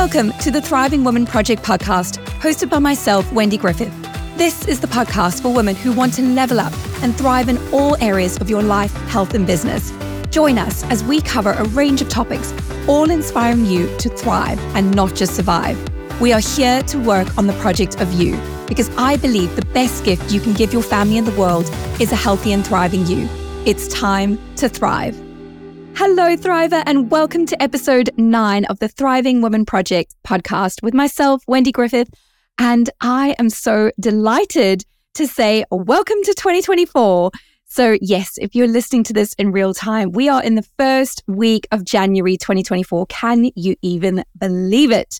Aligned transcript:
Welcome 0.00 0.30
to 0.34 0.52
the 0.52 0.62
Thriving 0.62 1.02
Woman 1.02 1.26
Project 1.26 1.64
podcast, 1.64 2.24
hosted 2.38 2.70
by 2.70 2.78
myself, 2.78 3.30
Wendy 3.32 3.56
Griffith. 3.58 3.92
This 4.38 4.64
is 4.68 4.78
the 4.78 4.86
podcast 4.86 5.42
for 5.42 5.52
women 5.52 5.74
who 5.74 5.90
want 5.90 6.14
to 6.14 6.22
level 6.22 6.60
up 6.60 6.72
and 7.02 7.18
thrive 7.18 7.48
in 7.48 7.58
all 7.72 7.96
areas 8.00 8.36
of 8.36 8.48
your 8.48 8.62
life, 8.62 8.92
health, 9.08 9.34
and 9.34 9.44
business. 9.44 9.92
Join 10.30 10.56
us 10.56 10.84
as 10.84 11.02
we 11.02 11.20
cover 11.20 11.50
a 11.50 11.64
range 11.70 12.00
of 12.00 12.08
topics, 12.08 12.54
all 12.86 13.10
inspiring 13.10 13.66
you 13.66 13.88
to 13.98 14.08
thrive 14.08 14.60
and 14.76 14.94
not 14.94 15.16
just 15.16 15.34
survive. 15.34 15.76
We 16.20 16.32
are 16.32 16.38
here 16.38 16.80
to 16.84 16.98
work 17.00 17.36
on 17.36 17.48
the 17.48 17.54
project 17.54 18.00
of 18.00 18.12
you 18.12 18.40
because 18.68 18.90
I 18.96 19.16
believe 19.16 19.56
the 19.56 19.66
best 19.74 20.04
gift 20.04 20.30
you 20.30 20.40
can 20.40 20.52
give 20.52 20.72
your 20.72 20.84
family 20.84 21.18
and 21.18 21.26
the 21.26 21.36
world 21.36 21.68
is 22.00 22.12
a 22.12 22.16
healthy 22.16 22.52
and 22.52 22.64
thriving 22.64 23.04
you. 23.04 23.28
It's 23.66 23.88
time 23.88 24.38
to 24.58 24.68
thrive. 24.68 25.27
Hello, 26.00 26.36
Thriver, 26.36 26.84
and 26.86 27.10
welcome 27.10 27.44
to 27.44 27.60
episode 27.60 28.10
nine 28.16 28.64
of 28.66 28.78
the 28.78 28.86
Thriving 28.86 29.42
Woman 29.42 29.64
Project 29.64 30.14
podcast 30.24 30.80
with 30.80 30.94
myself, 30.94 31.42
Wendy 31.48 31.72
Griffith. 31.72 32.08
And 32.56 32.88
I 33.00 33.34
am 33.40 33.50
so 33.50 33.90
delighted 33.98 34.84
to 35.14 35.26
say 35.26 35.64
welcome 35.72 36.22
to 36.22 36.34
2024. 36.34 37.32
So, 37.64 37.98
yes, 38.00 38.38
if 38.40 38.54
you're 38.54 38.68
listening 38.68 39.02
to 39.04 39.12
this 39.12 39.34
in 39.40 39.50
real 39.50 39.74
time, 39.74 40.12
we 40.12 40.28
are 40.28 40.40
in 40.40 40.54
the 40.54 40.62
first 40.78 41.24
week 41.26 41.66
of 41.72 41.84
January 41.84 42.36
2024. 42.36 43.06
Can 43.06 43.50
you 43.56 43.74
even 43.82 44.22
believe 44.38 44.92
it? 44.92 45.18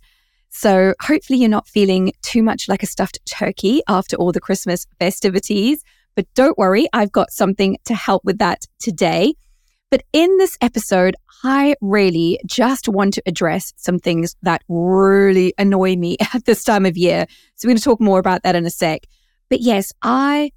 So, 0.50 0.94
hopefully, 1.02 1.40
you're 1.40 1.48
not 1.48 1.66
feeling 1.66 2.12
too 2.22 2.44
much 2.44 2.68
like 2.68 2.84
a 2.84 2.86
stuffed 2.86 3.18
turkey 3.26 3.82
after 3.88 4.14
all 4.14 4.30
the 4.30 4.40
Christmas 4.40 4.86
festivities. 5.00 5.82
But 6.14 6.32
don't 6.36 6.56
worry, 6.56 6.86
I've 6.92 7.10
got 7.10 7.32
something 7.32 7.78
to 7.86 7.96
help 7.96 8.24
with 8.24 8.38
that 8.38 8.62
today. 8.78 9.34
But 9.90 10.02
in 10.12 10.36
this 10.36 10.56
episode, 10.60 11.16
I 11.44 11.74
really 11.80 12.38
just 12.46 12.88
want 12.88 13.14
to 13.14 13.22
address 13.26 13.72
some 13.76 13.98
things 13.98 14.36
that 14.42 14.62
really 14.68 15.54
annoy 15.56 15.96
me 15.96 16.16
at 16.34 16.44
this 16.44 16.64
time 16.64 16.84
of 16.84 16.96
year. 16.96 17.26
So 17.54 17.66
we're 17.66 17.70
going 17.70 17.78
to 17.78 17.84
talk 17.84 18.00
more 18.00 18.18
about 18.18 18.42
that 18.42 18.56
in 18.56 18.66
a 18.66 18.70
sec. 18.70 19.06
But 19.48 19.60
yes, 19.60 19.92
I, 20.02 20.50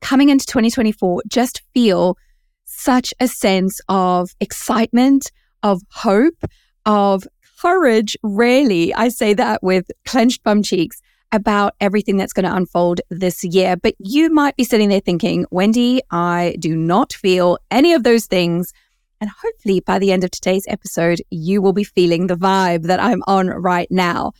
coming 0.00 0.28
into 0.28 0.46
2024, 0.46 1.22
just 1.26 1.62
feel 1.74 2.16
such 2.64 3.12
a 3.20 3.26
sense 3.26 3.80
of 3.88 4.30
excitement, 4.40 5.32
of 5.62 5.82
hope, 5.90 6.44
of 6.84 7.26
courage. 7.60 8.16
Really, 8.22 8.94
I 8.94 9.08
say 9.08 9.34
that 9.34 9.62
with 9.62 9.90
clenched 10.04 10.44
bum 10.44 10.62
cheeks 10.62 11.00
about 11.32 11.74
everything 11.80 12.16
that's 12.16 12.32
going 12.32 12.44
to 12.44 12.54
unfold 12.54 13.00
this 13.10 13.44
year. 13.44 13.76
But 13.76 13.94
you 13.98 14.30
might 14.30 14.56
be 14.56 14.64
sitting 14.64 14.88
there 14.88 15.00
thinking, 15.00 15.46
Wendy, 15.50 16.00
I 16.10 16.56
do 16.58 16.76
not 16.76 17.12
feel 17.12 17.58
any 17.70 17.92
of 17.92 18.02
those 18.02 18.26
things. 18.26 18.72
And 19.20 19.30
hopefully, 19.30 19.80
by 19.80 19.98
the 19.98 20.12
end 20.12 20.24
of 20.24 20.30
today's 20.30 20.66
episode, 20.68 21.22
you 21.30 21.62
will 21.62 21.72
be 21.72 21.84
feeling 21.84 22.26
the 22.26 22.36
vibe 22.36 22.84
that 22.84 23.00
I'm 23.00 23.22
on 23.26 23.48
right 23.48 23.90
now. 23.90 24.32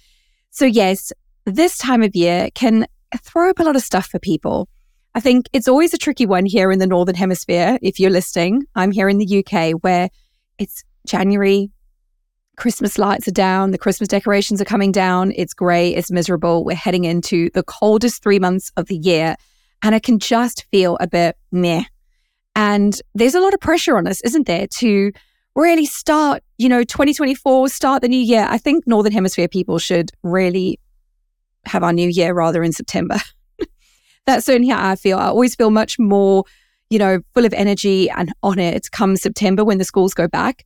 So, 0.50 0.64
yes, 0.64 1.12
this 1.44 1.78
time 1.78 2.02
of 2.02 2.14
year 2.14 2.50
can 2.54 2.86
throw 3.22 3.50
up 3.50 3.58
a 3.58 3.62
lot 3.62 3.76
of 3.76 3.82
stuff 3.82 4.06
for 4.06 4.18
people. 4.18 4.68
I 5.14 5.20
think 5.20 5.48
it's 5.54 5.68
always 5.68 5.94
a 5.94 5.98
tricky 5.98 6.26
one 6.26 6.44
here 6.44 6.70
in 6.70 6.78
the 6.78 6.86
Northern 6.86 7.14
Hemisphere. 7.14 7.78
If 7.80 7.98
you're 7.98 8.10
listening, 8.10 8.64
I'm 8.74 8.90
here 8.90 9.08
in 9.08 9.16
the 9.16 9.44
UK 9.44 9.72
where 9.82 10.10
it's 10.58 10.84
January, 11.06 11.70
Christmas 12.56 12.98
lights 12.98 13.28
are 13.28 13.32
down, 13.32 13.70
the 13.70 13.78
Christmas 13.78 14.08
decorations 14.08 14.60
are 14.60 14.66
coming 14.66 14.92
down. 14.92 15.32
It's 15.36 15.54
grey, 15.54 15.94
it's 15.94 16.10
miserable. 16.10 16.64
We're 16.64 16.74
heading 16.76 17.04
into 17.04 17.50
the 17.50 17.62
coldest 17.62 18.22
three 18.22 18.38
months 18.38 18.72
of 18.76 18.86
the 18.86 18.96
year. 18.96 19.36
And 19.82 19.94
I 19.94 19.98
can 19.98 20.18
just 20.18 20.64
feel 20.70 20.96
a 21.00 21.06
bit 21.06 21.36
meh. 21.52 21.84
And 22.54 22.98
there's 23.14 23.34
a 23.34 23.40
lot 23.40 23.52
of 23.52 23.60
pressure 23.60 23.98
on 23.98 24.06
us, 24.06 24.22
isn't 24.22 24.46
there, 24.46 24.66
to 24.78 25.12
really 25.54 25.84
start, 25.84 26.42
you 26.56 26.68
know, 26.68 26.82
2024, 26.82 27.68
start 27.68 28.02
the 28.02 28.08
new 28.08 28.20
year. 28.20 28.46
I 28.48 28.56
think 28.56 28.86
Northern 28.86 29.12
Hemisphere 29.12 29.48
people 29.48 29.78
should 29.78 30.10
really 30.22 30.80
have 31.66 31.82
our 31.82 31.92
new 31.92 32.08
year 32.08 32.32
rather 32.32 32.62
in 32.62 32.72
September. 32.72 33.16
That's 34.26 34.46
certainly 34.46 34.68
how 34.68 34.90
I 34.90 34.96
feel. 34.96 35.18
I 35.18 35.26
always 35.26 35.54
feel 35.54 35.70
much 35.70 35.98
more, 35.98 36.44
you 36.88 36.98
know, 36.98 37.20
full 37.34 37.44
of 37.44 37.52
energy 37.52 38.08
and 38.08 38.32
on 38.42 38.58
it 38.58 38.90
come 38.90 39.16
September 39.16 39.64
when 39.64 39.78
the 39.78 39.84
schools 39.84 40.14
go 40.14 40.26
back. 40.26 40.64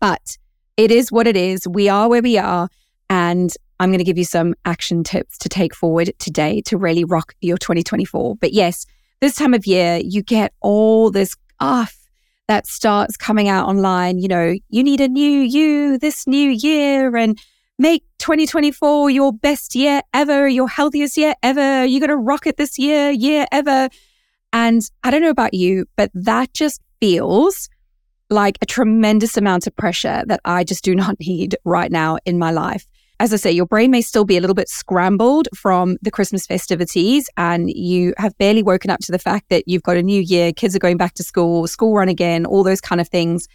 But 0.00 0.36
it 0.80 0.90
is 0.90 1.12
what 1.12 1.26
it 1.26 1.36
is. 1.36 1.68
We 1.68 1.90
are 1.90 2.08
where 2.08 2.22
we 2.22 2.38
are. 2.38 2.68
And 3.10 3.52
I'm 3.78 3.90
going 3.90 3.98
to 3.98 4.04
give 4.04 4.16
you 4.16 4.24
some 4.24 4.54
action 4.64 5.04
tips 5.04 5.36
to 5.38 5.48
take 5.50 5.74
forward 5.74 6.12
today 6.18 6.62
to 6.62 6.78
really 6.78 7.04
rock 7.04 7.34
your 7.42 7.58
2024. 7.58 8.36
But 8.36 8.54
yes, 8.54 8.86
this 9.20 9.34
time 9.34 9.52
of 9.52 9.66
year, 9.66 10.00
you 10.02 10.22
get 10.22 10.54
all 10.60 11.10
this 11.10 11.36
off 11.60 11.94
that 12.48 12.66
starts 12.66 13.18
coming 13.18 13.46
out 13.46 13.68
online. 13.68 14.18
You 14.18 14.28
know, 14.28 14.54
you 14.70 14.82
need 14.82 15.02
a 15.02 15.08
new 15.08 15.40
you 15.40 15.98
this 15.98 16.26
new 16.26 16.50
year 16.50 17.14
and 17.14 17.38
make 17.78 18.02
2024 18.18 19.10
your 19.10 19.34
best 19.34 19.74
year 19.74 20.00
ever, 20.14 20.48
your 20.48 20.68
healthiest 20.68 21.18
year 21.18 21.34
ever. 21.42 21.84
You're 21.84 22.00
going 22.00 22.08
to 22.08 22.16
rock 22.16 22.46
it 22.46 22.56
this 22.56 22.78
year, 22.78 23.10
year 23.10 23.46
ever. 23.52 23.90
And 24.54 24.80
I 25.02 25.10
don't 25.10 25.20
know 25.20 25.28
about 25.28 25.52
you, 25.52 25.84
but 25.96 26.10
that 26.14 26.54
just 26.54 26.80
feels 27.00 27.68
like 28.30 28.58
a 28.62 28.66
tremendous 28.66 29.36
amount 29.36 29.66
of 29.66 29.76
pressure 29.76 30.22
that 30.26 30.40
I 30.44 30.64
just 30.64 30.84
do 30.84 30.94
not 31.02 31.18
need 31.20 31.56
right 31.64 31.90
now 31.90 32.18
in 32.24 32.38
my 32.38 32.50
life. 32.50 32.86
As 33.18 33.34
I 33.34 33.36
say, 33.36 33.52
your 33.52 33.66
brain 33.66 33.90
may 33.90 34.00
still 34.00 34.24
be 34.24 34.38
a 34.38 34.40
little 34.40 34.54
bit 34.54 34.70
scrambled 34.70 35.46
from 35.54 35.98
the 36.00 36.10
Christmas 36.10 36.46
festivities, 36.46 37.28
and 37.36 37.70
you 37.70 38.14
have 38.16 38.36
barely 38.38 38.62
woken 38.62 38.90
up 38.90 39.00
to 39.00 39.12
the 39.12 39.18
fact 39.18 39.50
that 39.50 39.64
you've 39.66 39.82
got 39.82 39.98
a 39.98 40.02
new 40.02 40.22
year, 40.22 40.54
kids 40.54 40.74
are 40.74 40.78
going 40.78 40.96
back 40.96 41.12
to 41.14 41.22
school, 41.22 41.66
school 41.66 41.94
run 41.94 42.08
again, 42.08 42.46
all 42.46 42.62
those 42.64 42.80
kind 42.80 42.98
of 42.98 43.08
things. 43.08 43.46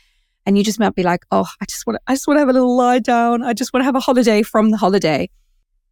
And 0.46 0.56
you 0.56 0.64
just 0.64 0.80
might 0.80 0.94
be 0.94 1.02
like, 1.02 1.22
oh, 1.32 1.48
I 1.60 1.66
just 1.66 1.88
want 1.88 1.96
to, 1.96 2.02
I 2.06 2.14
just 2.14 2.28
want 2.28 2.38
to 2.38 2.42
have 2.42 2.50
a 2.50 2.54
little 2.54 2.78
lie 2.78 3.00
down. 3.00 3.42
I 3.42 3.54
just 3.54 3.74
want 3.74 3.82
to 3.82 3.86
have 3.86 3.96
a 3.96 4.00
holiday 4.00 4.44
from 4.44 4.70
the 4.70 4.78
holiday. 4.78 5.32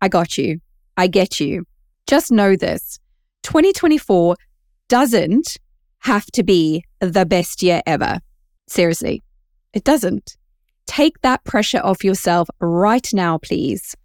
I 0.02 0.08
got 0.08 0.38
you. 0.38 0.60
I 0.96 1.08
get 1.08 1.40
you. 1.40 1.66
Just 2.06 2.32
know 2.32 2.56
this 2.56 3.00
2024 3.42 4.36
doesn't 4.88 5.58
have 6.00 6.28
to 6.28 6.44
be 6.44 6.84
the 7.00 7.26
best 7.26 7.64
year 7.64 7.82
ever. 7.88 8.20
Seriously, 8.68 9.22
it 9.74 9.84
doesn't. 9.84 10.38
Take 10.86 11.22
that 11.22 11.44
pressure 11.44 11.82
off 11.84 12.04
yourself 12.04 12.50
right 12.60 13.08
now, 13.14 13.38
please. 13.38 13.96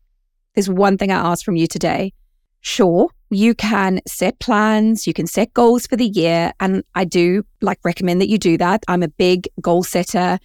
There's 0.55 0.71
one 0.71 0.97
thing 0.97 1.11
I 1.11 1.31
ask 1.31 1.45
from 1.45 1.57
you 1.57 1.67
today. 1.67 2.13
Sure, 2.61 3.09
you 3.31 3.55
can 3.55 4.01
set 4.07 4.39
plans, 4.39 5.07
you 5.07 5.13
can 5.13 5.27
set 5.27 5.53
goals 5.55 5.87
for 5.87 5.97
the 5.97 6.07
year. 6.07 6.53
And 6.61 6.83
I 6.95 7.05
do 7.05 7.45
like 7.61 7.79
recommend 7.85 8.21
that 8.21 8.29
you 8.29 8.39
do 8.39 8.57
that. 8.59 8.83
I'm 8.89 9.03
a 9.03 9.09
big 9.09 9.49
goal 9.61 9.83
setter, 9.83 10.39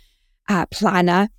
uh, 0.50 0.66
planner, 0.68 1.30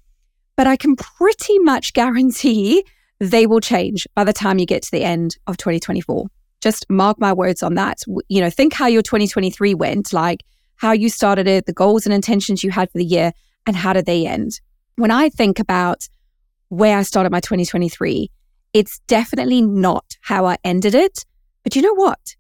but 0.56 0.67
I 0.67 0.77
can 0.77 0.97
pretty 0.97 1.59
much 1.61 1.93
guarantee 1.93 2.85
they 3.21 3.47
will 3.47 3.61
change 3.61 4.06
by 4.15 4.25
the 4.25 4.33
time 4.33 4.59
you 4.59 4.67
get 4.67 4.83
to 4.83 4.91
the 4.91 5.05
end 5.05 5.37
of 5.47 5.56
2024. 5.56 6.27
Just 6.61 6.87
mark 6.89 7.21
my 7.21 7.33
words 7.33 7.62
on 7.62 7.75
that. 7.75 7.99
You 8.29 8.41
know, 8.41 8.51
think 8.51 8.73
how 8.73 8.87
your 8.87 9.03
2023 9.03 9.75
went. 9.75 10.12
Like, 10.12 10.43
how 10.77 10.93
you 10.93 11.09
started 11.09 11.47
it, 11.47 11.67
the 11.67 11.73
goals 11.73 12.07
and 12.07 12.15
intentions 12.15 12.62
you 12.62 12.71
had 12.71 12.91
for 12.91 12.99
the 12.99 13.05
year, 13.05 13.33
and 13.67 13.77
how 13.77 13.93
did 13.93 14.07
they 14.07 14.27
end. 14.27 14.61
When 14.97 15.11
I 15.11 15.29
think 15.29 15.59
about 15.59 16.09
where 16.69 16.99
I 16.99 17.03
started 17.03 17.33
my 17.33 17.41
2023, 17.41 18.31
it's 18.73 18.99
definitely 19.07 19.62
not 19.62 20.17
how 20.21 20.47
I 20.47 20.57
ended 20.65 20.95
it. 20.95 21.25
But 21.62 21.77
you 21.77 21.83
know 21.83 21.95
what? 21.95 22.37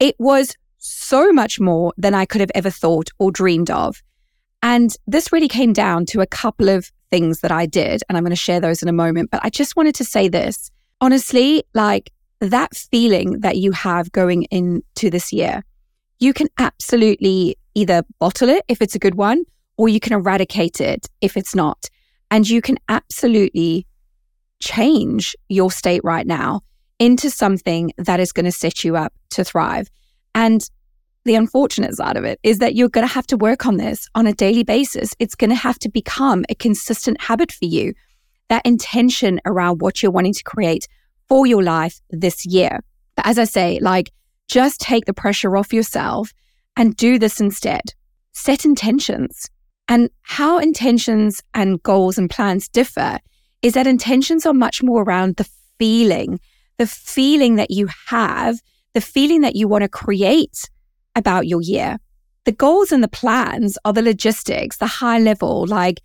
It 0.00 0.16
was 0.18 0.54
so 0.78 1.32
much 1.32 1.60
more 1.60 1.92
than 1.96 2.14
I 2.14 2.24
could 2.24 2.40
have 2.40 2.50
ever 2.54 2.70
thought 2.70 3.10
or 3.18 3.30
dreamed 3.30 3.70
of. 3.70 4.02
And 4.62 4.94
this 5.06 5.32
really 5.32 5.48
came 5.48 5.72
down 5.72 6.06
to 6.06 6.20
a 6.20 6.26
couple 6.26 6.68
of 6.68 6.90
things 7.10 7.40
that 7.40 7.52
I 7.52 7.66
did. 7.66 8.02
And 8.08 8.16
I'm 8.16 8.24
going 8.24 8.30
to 8.30 8.36
share 8.36 8.60
those 8.60 8.82
in 8.82 8.88
a 8.88 8.92
moment. 8.92 9.30
But 9.30 9.44
I 9.44 9.50
just 9.50 9.76
wanted 9.76 9.94
to 9.96 10.04
say 10.04 10.28
this 10.28 10.70
honestly, 11.00 11.62
like 11.74 12.10
that 12.40 12.74
feeling 12.74 13.40
that 13.40 13.56
you 13.56 13.72
have 13.72 14.10
going 14.12 14.44
into 14.44 15.10
this 15.10 15.32
year, 15.32 15.62
you 16.18 16.32
can 16.32 16.48
absolutely 16.58 17.56
either 17.74 18.02
bottle 18.18 18.48
it 18.48 18.64
if 18.68 18.80
it's 18.80 18.94
a 18.94 18.98
good 18.98 19.14
one, 19.14 19.44
or 19.76 19.88
you 19.88 20.00
can 20.00 20.12
eradicate 20.12 20.80
it 20.80 21.08
if 21.20 21.36
it's 21.36 21.54
not. 21.54 21.88
And 22.30 22.48
you 22.48 22.60
can 22.60 22.78
absolutely 22.88 23.86
change 24.60 25.36
your 25.48 25.70
state 25.70 26.02
right 26.02 26.26
now 26.26 26.62
into 26.98 27.30
something 27.30 27.92
that 27.98 28.20
is 28.20 28.32
going 28.32 28.46
to 28.46 28.52
set 28.52 28.82
you 28.82 28.96
up 28.96 29.12
to 29.30 29.44
thrive. 29.44 29.88
And 30.34 30.68
the 31.24 31.34
unfortunate 31.34 31.94
side 31.94 32.16
of 32.16 32.24
it 32.24 32.38
is 32.42 32.58
that 32.60 32.74
you're 32.74 32.88
going 32.88 33.06
to 33.06 33.12
have 33.12 33.26
to 33.26 33.36
work 33.36 33.66
on 33.66 33.76
this 33.76 34.08
on 34.14 34.26
a 34.26 34.32
daily 34.32 34.62
basis. 34.62 35.14
It's 35.18 35.34
going 35.34 35.50
to 35.50 35.56
have 35.56 35.78
to 35.80 35.88
become 35.88 36.44
a 36.48 36.54
consistent 36.54 37.20
habit 37.20 37.52
for 37.52 37.66
you. 37.66 37.92
That 38.48 38.64
intention 38.64 39.40
around 39.44 39.82
what 39.82 40.02
you're 40.02 40.12
wanting 40.12 40.34
to 40.34 40.44
create 40.44 40.86
for 41.28 41.46
your 41.46 41.62
life 41.62 42.00
this 42.10 42.46
year. 42.46 42.80
But 43.16 43.26
as 43.26 43.38
I 43.38 43.44
say, 43.44 43.80
like, 43.80 44.12
just 44.48 44.80
take 44.80 45.04
the 45.06 45.14
pressure 45.14 45.56
off 45.56 45.72
yourself 45.72 46.32
and 46.76 46.96
do 46.96 47.18
this 47.18 47.40
instead. 47.40 47.82
Set 48.32 48.64
intentions. 48.64 49.48
And 49.88 50.10
how 50.22 50.58
intentions 50.58 51.40
and 51.54 51.82
goals 51.82 52.18
and 52.18 52.28
plans 52.28 52.68
differ 52.68 53.18
is 53.62 53.74
that 53.74 53.86
intentions 53.86 54.44
are 54.44 54.54
much 54.54 54.82
more 54.82 55.02
around 55.02 55.36
the 55.36 55.48
feeling, 55.78 56.40
the 56.78 56.86
feeling 56.86 57.56
that 57.56 57.70
you 57.70 57.88
have, 58.08 58.60
the 58.94 59.00
feeling 59.00 59.40
that 59.42 59.56
you 59.56 59.68
want 59.68 59.82
to 59.82 59.88
create 59.88 60.68
about 61.14 61.46
your 61.46 61.62
year. 61.62 61.98
The 62.44 62.52
goals 62.52 62.92
and 62.92 63.02
the 63.02 63.08
plans 63.08 63.76
are 63.84 63.92
the 63.92 64.02
logistics, 64.02 64.76
the 64.76 64.86
high 64.86 65.18
level, 65.18 65.66
like 65.66 66.00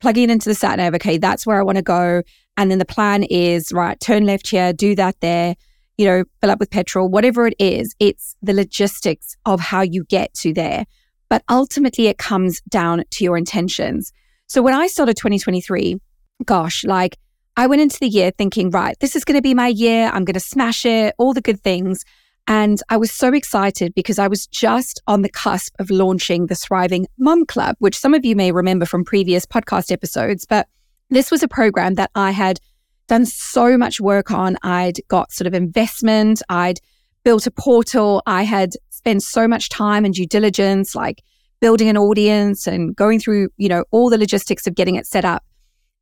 plugging 0.00 0.30
into 0.30 0.48
the 0.48 0.54
sat 0.54 0.78
nav. 0.78 0.94
Okay, 0.94 1.18
that's 1.18 1.46
where 1.46 1.58
I 1.58 1.62
want 1.62 1.76
to 1.76 1.82
go. 1.82 2.22
And 2.56 2.70
then 2.70 2.78
the 2.78 2.84
plan 2.84 3.24
is 3.24 3.72
right, 3.72 3.98
turn 3.98 4.26
left 4.26 4.48
here, 4.48 4.72
do 4.72 4.94
that 4.96 5.16
there, 5.20 5.54
you 5.98 6.06
know, 6.06 6.24
fill 6.40 6.50
up 6.50 6.60
with 6.60 6.70
petrol, 6.70 7.08
whatever 7.08 7.46
it 7.46 7.54
is. 7.58 7.94
It's 7.98 8.36
the 8.42 8.54
logistics 8.54 9.36
of 9.46 9.60
how 9.60 9.82
you 9.82 10.04
get 10.04 10.34
to 10.34 10.52
there. 10.52 10.86
But 11.28 11.42
ultimately, 11.48 12.08
it 12.08 12.18
comes 12.18 12.60
down 12.68 13.04
to 13.10 13.24
your 13.24 13.38
intentions. 13.38 14.12
So 14.46 14.62
when 14.62 14.74
I 14.74 14.86
started 14.86 15.16
2023, 15.16 15.96
gosh, 16.44 16.84
like 16.84 17.16
I 17.56 17.66
went 17.66 17.82
into 17.82 17.98
the 18.00 18.08
year 18.08 18.32
thinking, 18.36 18.70
right, 18.70 18.96
this 19.00 19.16
is 19.16 19.24
going 19.24 19.38
to 19.38 19.42
be 19.42 19.54
my 19.54 19.68
year. 19.68 20.10
I'm 20.12 20.24
going 20.24 20.34
to 20.34 20.40
smash 20.40 20.84
it, 20.84 21.14
all 21.18 21.32
the 21.32 21.40
good 21.40 21.60
things. 21.62 22.04
And 22.48 22.82
I 22.88 22.96
was 22.96 23.12
so 23.12 23.32
excited 23.32 23.94
because 23.94 24.18
I 24.18 24.26
was 24.26 24.46
just 24.46 25.00
on 25.06 25.22
the 25.22 25.28
cusp 25.28 25.74
of 25.78 25.90
launching 25.90 26.46
the 26.46 26.54
Thriving 26.54 27.06
Mum 27.18 27.46
Club, 27.46 27.76
which 27.78 27.96
some 27.96 28.14
of 28.14 28.24
you 28.24 28.34
may 28.34 28.52
remember 28.52 28.84
from 28.84 29.04
previous 29.04 29.46
podcast 29.46 29.92
episodes. 29.92 30.44
But 30.44 30.66
this 31.08 31.30
was 31.30 31.42
a 31.42 31.48
program 31.48 31.94
that 31.94 32.10
I 32.14 32.32
had 32.32 32.58
done 33.08 33.26
so 33.26 33.76
much 33.76 34.00
work 34.00 34.30
on. 34.30 34.56
I'd 34.62 34.98
got 35.08 35.32
sort 35.32 35.46
of 35.46 35.54
investment, 35.54 36.42
I'd 36.48 36.80
built 37.24 37.46
a 37.46 37.50
portal, 37.50 38.22
I 38.26 38.42
had 38.42 38.70
spent 38.90 39.22
so 39.22 39.48
much 39.48 39.68
time 39.68 40.04
and 40.04 40.14
due 40.14 40.26
diligence, 40.26 40.94
like 40.94 41.22
building 41.60 41.88
an 41.88 41.96
audience 41.96 42.66
and 42.66 42.94
going 42.96 43.20
through, 43.20 43.48
you 43.56 43.68
know, 43.68 43.84
all 43.90 44.10
the 44.10 44.18
logistics 44.18 44.66
of 44.66 44.74
getting 44.74 44.96
it 44.96 45.06
set 45.06 45.24
up. 45.24 45.44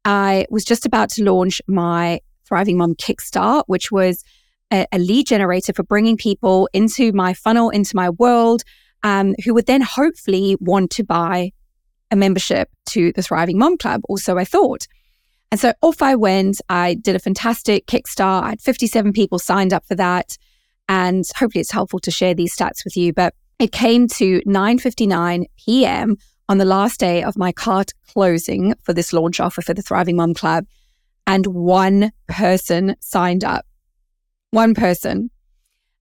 I 0.05 0.47
was 0.50 0.64
just 0.64 0.87
about 0.87 1.11
to 1.11 1.25
launch 1.25 1.61
my 1.67 2.20
Thriving 2.47 2.79
Mom 2.79 2.94
Kickstart, 2.94 3.64
which 3.67 3.93
was 3.93 4.25
a, 4.73 4.87
a 4.93 4.99
lead 4.99 5.26
generator 5.26 5.73
for 5.73 5.82
bringing 5.82 6.17
people 6.17 6.69
into 6.73 7.12
my 7.12 7.35
funnel, 7.35 7.70
into 7.70 7.94
my 7.94 8.11
world, 8.11 8.62
um, 9.03 9.35
who 9.44 9.55
would 9.55 9.67
then 9.67 9.82
hopefully 9.82 10.56
want 10.61 10.91
to 10.93 11.05
buy 11.05 11.53
a 12.11 12.17
membership 12.17 12.69
to 12.87 13.12
the 13.12 13.23
Thriving 13.23 13.58
Mom 13.58 13.76
Club, 13.76 14.00
or 14.05 14.19
so 14.19 14.38
I 14.38 14.44
thought. 14.44 14.87
And 15.50 15.58
so 15.58 15.73
off 15.82 16.00
I 16.02 16.14
went. 16.14 16.61
I 16.69 16.94
did 16.94 17.17
a 17.17 17.19
fantastic 17.19 17.87
Kickstart. 17.87 18.44
I 18.44 18.50
had 18.50 18.61
57 18.61 19.12
people 19.12 19.38
signed 19.38 19.73
up 19.73 19.85
for 19.85 19.94
that. 19.97 20.37
And 20.88 21.25
hopefully 21.37 21.61
it's 21.61 21.70
helpful 21.70 21.99
to 22.00 22.11
share 22.11 22.35
these 22.35 22.55
stats 22.55 22.85
with 22.85 22.97
you. 22.97 23.12
But 23.12 23.35
it 23.58 23.73
came 23.73 24.08
to 24.08 24.41
9.59 24.43 25.44
p.m. 25.58 26.17
on 26.49 26.58
the 26.58 26.64
last 26.64 27.00
day 27.00 27.23
of 27.23 27.37
my 27.37 27.52
cart 27.52 27.93
closing 28.08 28.75
for 28.82 28.93
this 28.93 29.12
launch 29.12 29.41
offer 29.41 29.62
for 29.62 29.75
the 29.75 29.82
Thriving 29.82 30.17
Mom 30.17 30.35
Club. 30.35 30.67
And 31.26 31.47
one 31.47 32.11
person 32.29 32.96
signed 33.00 33.44
up 33.44 33.67
one 34.50 34.75
person. 34.75 35.31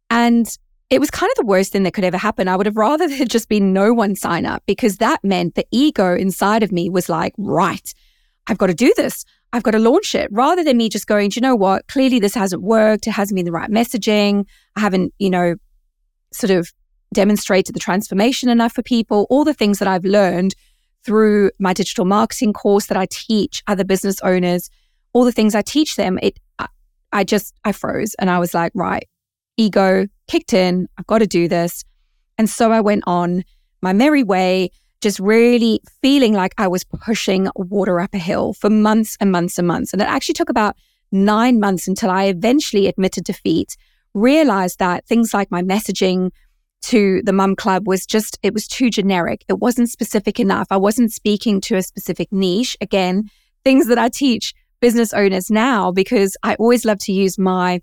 And 0.09 0.47
it 0.89 0.99
was 0.99 1.11
kind 1.11 1.29
of 1.31 1.35
the 1.37 1.45
worst 1.45 1.71
thing 1.71 1.83
that 1.83 1.93
could 1.93 2.03
ever 2.03 2.17
happen. 2.17 2.47
I 2.47 2.55
would 2.55 2.65
have 2.65 2.77
rather 2.77 3.07
there 3.09 3.25
just 3.25 3.49
been 3.49 3.73
no 3.73 3.93
one 3.93 4.15
sign 4.15 4.45
up 4.45 4.63
because 4.65 4.97
that 4.97 5.23
meant 5.23 5.55
the 5.55 5.67
ego 5.71 6.15
inside 6.15 6.63
of 6.63 6.71
me 6.71 6.89
was 6.89 7.09
like, 7.09 7.33
right, 7.37 7.93
I've 8.47 8.57
got 8.57 8.67
to 8.67 8.73
do 8.73 8.93
this. 8.95 9.25
I've 9.51 9.63
got 9.63 9.71
to 9.71 9.79
launch 9.79 10.13
it 10.13 10.29
rather 10.31 10.63
than 10.63 10.77
me 10.77 10.89
just 10.89 11.07
going, 11.07 11.31
you 11.33 11.41
know 11.41 11.55
what? 11.55 11.87
Clearly 11.87 12.19
this 12.19 12.35
hasn't 12.35 12.61
worked. 12.61 13.07
It 13.07 13.11
hasn't 13.11 13.35
been 13.35 13.45
the 13.45 13.51
right 13.51 13.69
messaging. 13.69 14.45
I 14.75 14.81
haven't, 14.81 15.13
you 15.17 15.29
know, 15.29 15.55
sort 16.31 16.51
of 16.51 16.71
demonstrated 17.13 17.73
the 17.73 17.79
transformation 17.79 18.49
enough 18.49 18.73
for 18.73 18.83
people. 18.83 19.25
All 19.29 19.43
the 19.43 19.53
things 19.53 19.79
that 19.79 19.87
I've 19.87 20.05
learned 20.05 20.53
through 21.03 21.51
my 21.59 21.73
digital 21.73 22.05
marketing 22.05 22.53
course 22.53 22.87
that 22.87 22.97
I 22.97 23.07
teach 23.09 23.63
other 23.67 23.83
business 23.83 24.19
owners, 24.21 24.69
all 25.13 25.25
the 25.25 25.31
things 25.31 25.55
I 25.55 25.61
teach 25.61 25.95
them, 25.95 26.19
it 26.21 26.39
I 27.11 27.23
just, 27.23 27.55
I 27.65 27.71
froze 27.71 28.13
and 28.19 28.29
I 28.29 28.37
was 28.37 28.53
like, 28.53 28.71
right, 28.75 29.07
ego 29.57 30.05
kicked 30.27 30.53
in. 30.53 30.87
I've 30.97 31.07
got 31.07 31.19
to 31.19 31.27
do 31.27 31.47
this. 31.47 31.83
And 32.37 32.47
so 32.47 32.71
I 32.71 32.81
went 32.81 33.03
on 33.07 33.43
my 33.81 33.93
merry 33.93 34.23
way, 34.23 34.69
just 35.01 35.19
really 35.19 35.81
feeling 36.01 36.33
like 36.33 36.53
I 36.57 36.67
was 36.67 36.83
pushing 36.83 37.49
water 37.55 37.99
up 37.99 38.13
a 38.13 38.17
hill 38.17 38.53
for 38.53 38.69
months 38.69 39.17
and 39.19 39.31
months 39.31 39.57
and 39.57 39.67
months. 39.67 39.93
And 39.93 40.01
it 40.01 40.07
actually 40.07 40.33
took 40.33 40.49
about 40.49 40.75
nine 41.11 41.59
months 41.59 41.87
until 41.87 42.09
I 42.09 42.25
eventually 42.25 42.87
admitted 42.87 43.23
defeat, 43.23 43.77
realized 44.13 44.79
that 44.79 45.05
things 45.05 45.33
like 45.33 45.51
my 45.51 45.61
messaging 45.61 46.31
to 46.81 47.21
the 47.23 47.33
mum 47.33 47.55
club 47.55 47.87
was 47.87 48.05
just, 48.05 48.37
it 48.43 48.53
was 48.53 48.67
too 48.67 48.89
generic. 48.89 49.43
It 49.47 49.59
wasn't 49.59 49.89
specific 49.89 50.39
enough. 50.39 50.67
I 50.69 50.77
wasn't 50.77 51.11
speaking 51.11 51.61
to 51.61 51.75
a 51.75 51.83
specific 51.83 52.31
niche. 52.31 52.77
Again, 52.79 53.29
things 53.63 53.87
that 53.87 53.97
I 53.97 54.09
teach 54.09 54.53
business 54.79 55.13
owners 55.13 55.49
now 55.49 55.91
because 55.91 56.37
I 56.43 56.55
always 56.55 56.85
love 56.85 56.99
to 56.99 57.11
use 57.11 57.37
my 57.37 57.81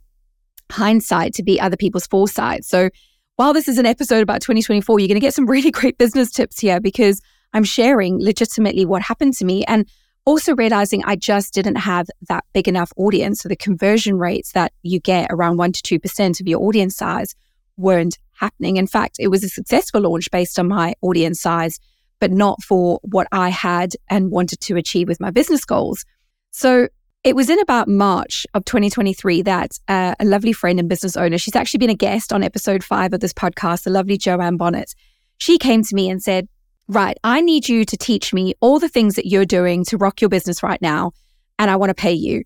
hindsight 0.70 1.34
to 1.34 1.42
be 1.42 1.60
other 1.60 1.76
people's 1.76 2.06
foresight. 2.06 2.64
So 2.64 2.90
while 3.36 3.52
this 3.52 3.68
is 3.68 3.78
an 3.78 3.86
episode 3.86 4.22
about 4.22 4.40
2024, 4.40 4.98
you're 4.98 5.08
going 5.08 5.14
to 5.14 5.20
get 5.20 5.34
some 5.34 5.46
really 5.46 5.70
great 5.72 5.98
business 5.98 6.30
tips 6.30 6.58
here 6.58 6.80
because 6.80 7.20
I'm 7.52 7.64
sharing 7.64 8.22
legitimately 8.22 8.84
what 8.84 9.02
happened 9.02 9.34
to 9.34 9.44
me 9.44 9.64
and 9.64 9.88
also 10.24 10.56
realizing 10.56 11.04
I 11.04 11.16
just 11.16 11.54
didn't 11.54 11.76
have 11.76 12.08
that 12.28 12.44
big 12.52 12.66
enough 12.66 12.90
audience. 12.96 13.40
So 13.40 13.48
the 13.48 13.56
conversion 13.56 14.18
rates 14.18 14.52
that 14.52 14.72
you 14.82 14.98
get 14.98 15.28
around 15.30 15.56
1% 15.56 15.80
to 15.80 15.98
2% 15.98 16.40
of 16.40 16.48
your 16.48 16.60
audience 16.62 16.96
size 16.96 17.34
weren't 17.76 18.18
happening. 18.32 18.76
In 18.76 18.86
fact, 18.86 19.16
it 19.20 19.28
was 19.28 19.44
a 19.44 19.48
successful 19.48 20.00
launch 20.00 20.30
based 20.30 20.58
on 20.58 20.68
my 20.68 20.94
audience 21.00 21.40
size, 21.40 21.78
but 22.18 22.32
not 22.32 22.62
for 22.62 22.98
what 23.02 23.28
I 23.30 23.50
had 23.50 23.92
and 24.10 24.30
wanted 24.30 24.60
to 24.62 24.76
achieve 24.76 25.08
with 25.08 25.20
my 25.20 25.30
business 25.30 25.64
goals. 25.64 26.04
So 26.50 26.88
it 27.26 27.34
was 27.34 27.50
in 27.50 27.58
about 27.58 27.88
March 27.88 28.46
of 28.55 28.64
2023 28.67 29.43
that 29.43 29.81
uh, 29.88 30.14
a 30.20 30.25
lovely 30.25 30.52
friend 30.52 30.78
and 30.78 30.88
business 30.88 31.17
owner, 31.17 31.37
she's 31.38 31.56
actually 31.56 31.78
been 31.78 31.90
a 31.90 31.94
guest 31.94 32.32
on 32.32 32.44
episode 32.44 32.84
five 32.84 33.12
of 33.12 33.19
this 33.19 33.32
podcast, 33.32 33.82
the 33.82 33.90
lovely 33.90 34.17
Joanne 34.17 34.56
Bonnet. 34.56 34.94
She 35.38 35.58
came 35.58 35.82
to 35.82 35.94
me 35.96 36.08
and 36.08 36.23
said, 36.23 36.46
Right, 36.87 37.19
I 37.25 37.40
need 37.40 37.69
you 37.69 37.84
to 37.84 37.96
teach 37.96 38.32
me 38.32 38.55
all 38.61 38.78
the 38.78 38.88
things 38.88 39.17
that 39.17 39.26
you're 39.26 39.44
doing 39.44 39.84
to 39.87 39.96
rock 39.96 40.20
your 40.20 40.31
business 40.31 40.62
right 40.62 40.81
now, 40.81 41.11
and 41.58 41.69
I 41.69 41.75
want 41.75 41.90
to 41.90 41.94
pay 41.94 42.12
you. 42.12 42.44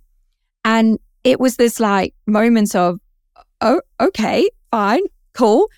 And 0.64 0.98
it 1.24 1.38
was 1.38 1.56
this 1.56 1.78
like 1.78 2.14
moment 2.26 2.74
of, 2.74 3.00
oh, 3.60 3.82
okay, 4.00 4.48
fine, 4.70 5.02
cool. 5.34 5.68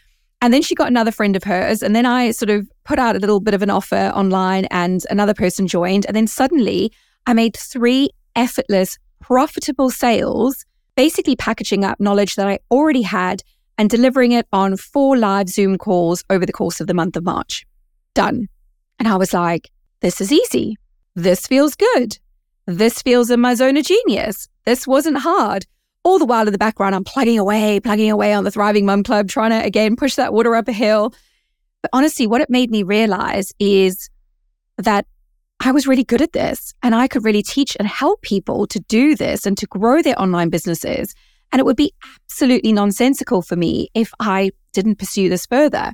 And 0.41 0.55
then 0.55 0.63
she 0.63 0.77
got 0.77 0.87
another 0.87 1.11
friend 1.11 1.35
of 1.35 1.43
hers. 1.43 1.83
And 1.83 1.97
then 1.97 2.07
I 2.07 2.31
sort 2.31 2.51
of 2.51 2.71
put 2.85 3.01
out 3.01 3.17
a 3.17 3.19
little 3.19 3.41
bit 3.41 3.55
of 3.55 3.63
an 3.63 3.71
offer 3.71 4.13
online, 4.15 4.67
and 4.67 5.05
another 5.11 5.35
person 5.35 5.67
joined. 5.67 6.07
And 6.07 6.15
then 6.15 6.29
suddenly 6.29 6.93
I 7.27 7.33
made 7.33 7.57
three 7.57 8.11
effortless, 8.37 8.99
profitable 9.21 9.91
sales, 9.91 10.65
basically 10.97 11.37
packaging 11.37 11.85
up 11.85 12.01
knowledge 12.01 12.35
that 12.35 12.49
I 12.49 12.59
already 12.71 13.03
had 13.03 13.43
and 13.79 13.89
delivering 13.89 14.33
it 14.33 14.47
on 14.53 14.77
four 14.77 15.17
live 15.17 15.49
Zoom 15.49 15.79
calls 15.79 16.25
over 16.31 16.45
the 16.45 16.53
course 16.53 16.81
of 16.81 16.87
the 16.87 16.95
month 16.95 17.17
of 17.17 17.25
March. 17.25 17.65
Done. 18.15 18.49
And 18.99 19.09
I 19.09 19.17
was 19.17 19.33
like, 19.33 19.71
this 20.01 20.21
is 20.21 20.33
easy. 20.33 20.77
This 21.15 21.47
feels 21.47 21.75
good. 21.75 22.19
This 22.67 23.03
feels 23.03 23.31
in 23.31 23.41
my 23.41 23.55
zone 23.55 23.77
of 23.77 23.85
genius. 23.85 24.49
This 24.65 24.87
wasn't 24.87 25.19
hard. 25.19 25.67
All 26.05 26.19
the 26.19 26.25
while 26.25 26.47
in 26.47 26.53
the 26.53 26.59
background, 26.59 26.95
I'm 26.95 27.05
plugging 27.05 27.39
away, 27.39 27.81
plugging 27.81 28.11
away 28.11 28.33
on 28.33 28.45
the 28.45 28.51
Thriving 28.51 28.87
Mum 28.87 29.03
Club, 29.03 29.29
trying 29.29 29.51
to 29.51 29.65
again 29.65 29.97
push 29.97 30.17
that 30.17 30.33
water 30.33 30.55
up 30.55 30.69
a 30.69 30.73
hill. 30.73 31.15
But 31.81 31.91
honestly, 31.93 32.27
what 32.27 32.41
it 32.41 32.51
made 32.51 32.71
me 32.71 32.83
realize 32.83 33.53
is 33.59 34.09
that 34.79 35.07
I 35.65 35.71
was 35.71 35.87
really 35.87 36.03
good 36.03 36.21
at 36.21 36.33
this 36.33 36.75
and 36.83 36.93
I 36.93 37.07
could 37.07 37.25
really 37.25 37.43
teach 37.43 37.77
and 37.79 37.87
help 37.87 38.21
people 38.23 38.67
to 38.67 38.81
do 38.81 39.15
this 39.15 39.47
and 39.47 39.57
to 39.59 39.67
grow 39.67 40.03
their 40.03 40.21
online 40.21 40.49
businesses. 40.49 41.15
And 41.53 41.61
it 41.61 41.65
would 41.65 41.77
be 41.77 41.93
absolutely 42.05 42.73
nonsensical 42.73 43.43
for 43.43 43.55
me 43.55 43.89
if 43.95 44.13
I 44.19 44.51
didn't 44.73 44.99
pursue 44.99 45.29
this 45.29 45.47
further. 45.47 45.93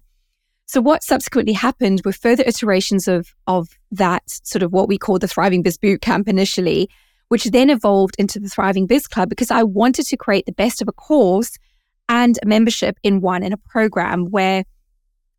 So 0.65 0.81
what 0.81 1.03
subsequently 1.03 1.53
happened 1.53 2.01
were 2.05 2.13
further 2.13 2.45
iterations 2.47 3.09
of, 3.09 3.35
of 3.47 3.69
that 3.91 4.23
sort 4.27 4.63
of 4.63 4.73
what 4.73 4.89
we 4.89 4.97
call 4.97 5.19
the 5.19 5.29
Thriving 5.29 5.63
Biz 5.63 5.77
Boot 5.77 6.01
Camp 6.01 6.29
initially, 6.29 6.89
which 7.29 7.45
then 7.45 7.69
evolved 7.69 8.17
into 8.19 8.41
the 8.41 8.49
Thriving 8.49 8.87
Biz 8.87 9.07
Club 9.07 9.29
because 9.29 9.51
I 9.51 9.65
wanted 9.65 10.07
to 10.07 10.17
create 10.17 10.47
the 10.47 10.53
best 10.53 10.81
of 10.81 10.89
a 10.89 10.93
course 10.93 11.59
and 12.09 12.39
a 12.43 12.47
membership 12.47 12.97
in 13.03 13.21
one 13.21 13.43
in 13.43 13.53
a 13.53 13.59
program 13.59 14.31
where 14.31 14.65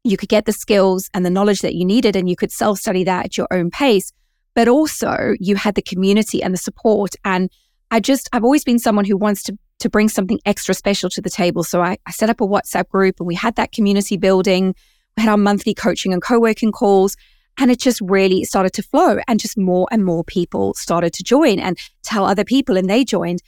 you 0.03 0.17
could 0.17 0.29
get 0.29 0.45
the 0.45 0.53
skills 0.53 1.09
and 1.13 1.25
the 1.25 1.29
knowledge 1.29 1.59
that 1.59 1.75
you 1.75 1.85
needed 1.85 2.15
and 2.15 2.29
you 2.29 2.35
could 2.35 2.51
self 2.51 2.79
study 2.79 3.03
that 3.03 3.25
at 3.25 3.37
your 3.37 3.47
own 3.51 3.69
pace 3.69 4.11
but 4.55 4.67
also 4.67 5.35
you 5.39 5.55
had 5.55 5.75
the 5.75 5.81
community 5.81 6.43
and 6.43 6.53
the 6.53 6.57
support. 6.57 7.11
And 7.23 7.49
I 7.91 8.01
just, 8.01 8.29
I've 8.33 8.43
always 8.43 8.63
been 8.65 8.77
someone 8.77 9.05
who 9.05 9.17
wants 9.17 9.43
to, 9.43 9.57
to 9.79 9.89
bring 9.89 10.09
something 10.09 10.39
extra 10.45 10.73
special 10.73 11.09
to 11.11 11.21
the 11.21 11.29
table. 11.29 11.63
So 11.63 11.81
I, 11.81 11.97
I 12.05 12.11
set 12.11 12.29
up 12.29 12.41
a 12.41 12.45
WhatsApp 12.45 12.89
group 12.89 13.15
and 13.19 13.27
we 13.27 13.35
had 13.35 13.55
that 13.55 13.71
community 13.71 14.17
building. 14.17 14.75
We 15.15 15.23
had 15.23 15.31
our 15.31 15.37
monthly 15.37 15.73
coaching 15.73 16.13
and 16.13 16.21
co 16.21 16.39
working 16.39 16.73
calls. 16.73 17.15
And 17.57 17.71
it 17.71 17.79
just 17.79 18.01
really 18.01 18.43
started 18.43 18.73
to 18.73 18.83
flow. 18.83 19.19
And 19.27 19.39
just 19.39 19.57
more 19.57 19.87
and 19.91 20.05
more 20.05 20.23
people 20.23 20.73
started 20.75 21.13
to 21.13 21.23
join 21.23 21.59
and 21.59 21.77
tell 22.03 22.25
other 22.25 22.43
people, 22.43 22.77
and 22.77 22.89
they 22.89 23.03
joined. 23.03 23.39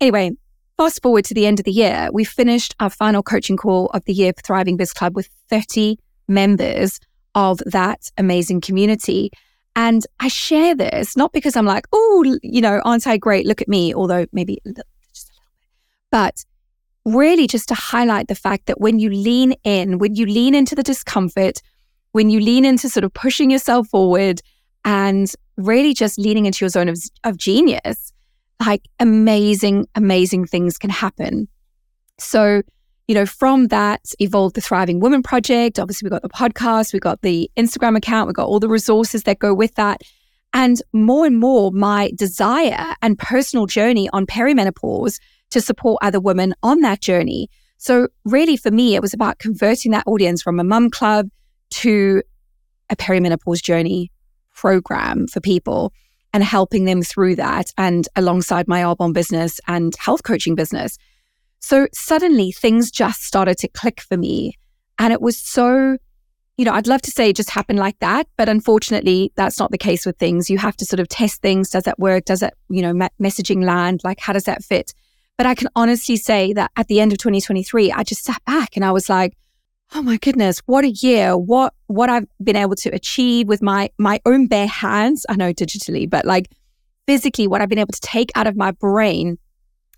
Anyway, 0.00 0.32
fast 0.76 1.02
forward 1.02 1.24
to 1.26 1.34
the 1.34 1.46
end 1.46 1.60
of 1.60 1.64
the 1.64 1.72
year, 1.72 2.08
we 2.12 2.24
finished 2.24 2.74
our 2.80 2.90
final 2.90 3.22
coaching 3.22 3.56
call 3.56 3.86
of 3.88 4.04
the 4.04 4.12
year 4.12 4.32
for 4.32 4.42
Thriving 4.42 4.76
Biz 4.76 4.92
Club 4.92 5.14
with 5.14 5.28
30 5.48 5.98
members 6.28 7.00
of 7.34 7.58
that 7.66 8.10
amazing 8.18 8.60
community. 8.60 9.30
And 9.76 10.04
I 10.20 10.28
share 10.28 10.74
this 10.74 11.16
not 11.16 11.32
because 11.32 11.56
I'm 11.56 11.66
like, 11.66 11.86
oh, 11.92 12.38
you 12.42 12.60
know, 12.60 12.80
aren't 12.84 13.06
I 13.06 13.16
great? 13.16 13.46
Look 13.46 13.60
at 13.60 13.68
me, 13.68 13.94
although 13.94 14.26
maybe 14.32 14.60
just 14.64 15.30
a 15.30 15.32
little 15.32 15.52
bit, 15.58 15.70
but 16.10 16.44
really 17.04 17.46
just 17.46 17.68
to 17.68 17.74
highlight 17.74 18.28
the 18.28 18.34
fact 18.34 18.66
that 18.66 18.80
when 18.80 18.98
you 18.98 19.10
lean 19.10 19.54
in, 19.64 19.98
when 19.98 20.14
you 20.14 20.26
lean 20.26 20.54
into 20.54 20.74
the 20.74 20.82
discomfort, 20.82 21.60
when 22.12 22.30
you 22.30 22.40
lean 22.40 22.64
into 22.64 22.88
sort 22.88 23.04
of 23.04 23.12
pushing 23.12 23.50
yourself 23.50 23.88
forward 23.88 24.40
and 24.84 25.32
really 25.56 25.92
just 25.92 26.18
leaning 26.18 26.46
into 26.46 26.64
your 26.64 26.68
zone 26.68 26.88
of, 26.88 26.98
of 27.24 27.36
genius, 27.36 28.12
like 28.64 28.82
amazing, 29.00 29.86
amazing 29.94 30.46
things 30.46 30.78
can 30.78 30.90
happen. 30.90 31.48
So, 32.18 32.62
you 33.08 33.14
know, 33.14 33.26
from 33.26 33.68
that 33.68 34.00
evolved 34.18 34.54
the 34.54 34.60
Thriving 34.60 35.00
Women 35.00 35.22
Project. 35.22 35.78
Obviously, 35.78 36.06
we 36.06 36.10
got 36.10 36.22
the 36.22 36.28
podcast, 36.28 36.92
we 36.92 37.00
got 37.00 37.22
the 37.22 37.50
Instagram 37.56 37.96
account, 37.96 38.28
we 38.28 38.32
got 38.32 38.46
all 38.46 38.60
the 38.60 38.68
resources 38.68 39.24
that 39.24 39.38
go 39.38 39.52
with 39.52 39.74
that. 39.74 40.02
And 40.52 40.80
more 40.92 41.26
and 41.26 41.38
more, 41.38 41.72
my 41.72 42.12
desire 42.14 42.94
and 43.02 43.18
personal 43.18 43.66
journey 43.66 44.08
on 44.12 44.24
perimenopause 44.24 45.18
to 45.50 45.60
support 45.60 45.98
other 46.00 46.20
women 46.20 46.54
on 46.62 46.80
that 46.80 47.00
journey. 47.00 47.50
So, 47.76 48.08
really, 48.24 48.56
for 48.56 48.70
me, 48.70 48.94
it 48.94 49.02
was 49.02 49.12
about 49.12 49.38
converting 49.38 49.92
that 49.92 50.04
audience 50.06 50.40
from 50.42 50.60
a 50.60 50.64
mum 50.64 50.90
club 50.90 51.28
to 51.70 52.22
a 52.88 52.96
perimenopause 52.96 53.62
journey 53.62 54.12
program 54.54 55.26
for 55.26 55.40
people 55.40 55.92
and 56.34 56.42
helping 56.42 56.84
them 56.84 57.00
through 57.00 57.36
that 57.36 57.72
and 57.78 58.08
alongside 58.16 58.66
my 58.66 58.82
Arbonne 58.82 59.14
business 59.14 59.60
and 59.68 59.94
health 59.96 60.24
coaching 60.24 60.56
business. 60.56 60.98
So 61.60 61.86
suddenly 61.94 62.50
things 62.50 62.90
just 62.90 63.22
started 63.22 63.56
to 63.58 63.68
click 63.68 64.00
for 64.00 64.16
me. 64.16 64.58
And 64.98 65.12
it 65.12 65.22
was 65.22 65.38
so, 65.38 65.96
you 66.56 66.64
know, 66.64 66.72
I'd 66.72 66.88
love 66.88 67.02
to 67.02 67.10
say 67.12 67.30
it 67.30 67.36
just 67.36 67.50
happened 67.50 67.78
like 67.78 67.98
that, 68.00 68.26
but 68.36 68.48
unfortunately, 68.48 69.32
that's 69.36 69.60
not 69.60 69.70
the 69.70 69.78
case 69.78 70.04
with 70.04 70.18
things. 70.18 70.50
You 70.50 70.58
have 70.58 70.76
to 70.78 70.84
sort 70.84 70.98
of 70.98 71.08
test 71.08 71.40
things. 71.40 71.70
Does 71.70 71.84
that 71.84 72.00
work? 72.00 72.24
Does 72.24 72.40
that, 72.40 72.54
you 72.68 72.82
know, 72.82 72.92
me- 72.92 73.08
messaging 73.22 73.64
land? 73.64 74.00
Like, 74.02 74.18
how 74.18 74.32
does 74.32 74.44
that 74.44 74.64
fit? 74.64 74.92
But 75.38 75.46
I 75.46 75.54
can 75.54 75.68
honestly 75.76 76.16
say 76.16 76.52
that 76.54 76.72
at 76.76 76.88
the 76.88 76.98
end 77.00 77.12
of 77.12 77.18
2023, 77.18 77.92
I 77.92 78.02
just 78.02 78.24
sat 78.24 78.44
back 78.44 78.70
and 78.74 78.84
I 78.84 78.90
was 78.90 79.08
like, 79.08 79.36
oh 79.94 80.02
my 80.02 80.16
goodness, 80.16 80.60
what 80.66 80.84
a 80.84 80.90
year. 80.90 81.36
What, 81.36 81.72
what 81.86 82.10
I've 82.10 82.26
been 82.42 82.56
able 82.56 82.74
to 82.76 82.90
achieve 82.90 83.46
with 83.46 83.62
my, 83.62 83.90
my 83.96 84.20
own 84.26 84.48
bare 84.48 84.66
hands. 84.66 85.24
I 85.28 85.36
know 85.36 85.52
digitally, 85.52 86.10
but 86.10 86.24
like 86.24 86.50
physically, 87.06 87.46
what 87.46 87.60
I've 87.60 87.68
been 87.68 87.78
able 87.78 87.92
to 87.92 88.00
take 88.00 88.32
out 88.34 88.48
of 88.48 88.56
my 88.56 88.72
brain 88.72 89.38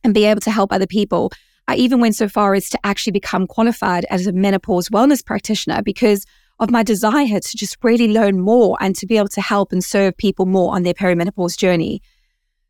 and 0.05 0.12
be 0.12 0.26
able 0.26 0.43
to 0.43 0.50
help 0.50 0.71
other 0.71 0.87
people. 0.87 1.33
I 1.67 1.76
even 1.76 1.99
went 1.99 2.15
so 2.15 2.29
far 2.29 2.55
as 2.55 2.69
to 2.71 2.79
actually 2.85 3.12
become 3.12 3.47
qualified 3.47 4.05
as 4.11 4.26
a 4.26 4.33
menopause 4.33 4.91
wellness 4.91 5.25
practitioner 5.25 5.83
because 5.83 6.26
of 6.61 6.71
my 6.71 6.83
desire 6.83 7.41
to 7.41 7.57
just 7.57 7.76
really 7.83 8.09
learn 8.09 8.41
more 8.41 8.76
and 8.81 8.95
to 8.97 9.07
be 9.07 9.17
able 9.17 9.29
to 9.29 9.41
help 9.41 9.73
and 9.73 9.83
serve 9.83 10.17
people 10.17 10.47
more 10.47 10.75
on 10.75 10.83
their 10.83 10.95
perimenopause 10.95 11.57
journey. 11.57 12.03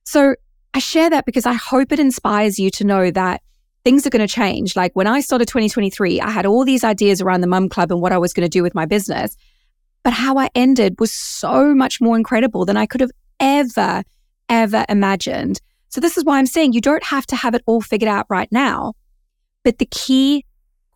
So 0.05 0.37
I 0.75 0.79
share 0.79 1.11
that 1.11 1.27
because 1.27 1.45
I 1.45 1.55
hope 1.55 1.93
it 1.93 1.99
inspires 1.99 2.59
you 2.59 2.71
to 2.71 2.85
know 2.85 3.11
that 3.11 3.43
things 3.87 4.05
are 4.05 4.11
going 4.11 4.27
to 4.27 4.35
change. 4.35 4.75
Like 4.75 4.91
when 4.95 5.07
I 5.07 5.21
started 5.21 5.47
2023, 5.47 6.21
I 6.21 6.29
had 6.29 6.45
all 6.45 6.65
these 6.65 6.83
ideas 6.83 7.21
around 7.21 7.41
the 7.41 7.47
mum 7.47 7.69
club 7.69 7.93
and 7.93 8.01
what 8.01 8.11
I 8.11 8.19
was 8.19 8.33
going 8.33 8.45
to 8.45 8.49
do 8.49 8.65
with 8.65 8.75
my 8.75 8.85
business. 8.85 9.37
But 10.03 10.13
how 10.13 10.39
I 10.39 10.51
ended 10.57 10.97
was 10.99 11.13
so 11.13 11.73
much 11.73 12.01
more 12.01 12.17
incredible 12.17 12.65
than 12.65 12.77
I 12.77 12.87
could 12.87 13.01
have 13.01 13.13
ever, 13.39 14.03
ever 14.49 14.85
imagined. 14.89 15.61
So, 15.91 16.01
this 16.01 16.17
is 16.17 16.25
why 16.25 16.39
I'm 16.39 16.47
saying 16.47 16.73
you 16.73 16.81
don't 16.81 17.05
have 17.05 17.27
to 17.27 17.37
have 17.37 17.55
it 17.55 17.63
all 17.67 17.81
figured 17.81 18.09
out 18.09 18.27
right 18.29 18.51
now. 18.51 18.95
But 19.63 19.79
the 19.79 19.87
key 19.87 20.45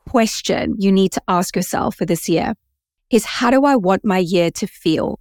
question 0.09 0.75
you 0.77 0.91
need 0.91 1.13
to 1.13 1.23
ask 1.29 1.55
yourself 1.55 1.95
for 1.95 2.07
this 2.07 2.29
year 2.29 2.55
is 3.13 3.25
how 3.25 3.53
do 3.53 3.65
I 3.65 3.77
want 3.77 4.05
my 4.05 4.19
year 4.19 4.51
to 4.51 4.67
feel? 4.67 5.21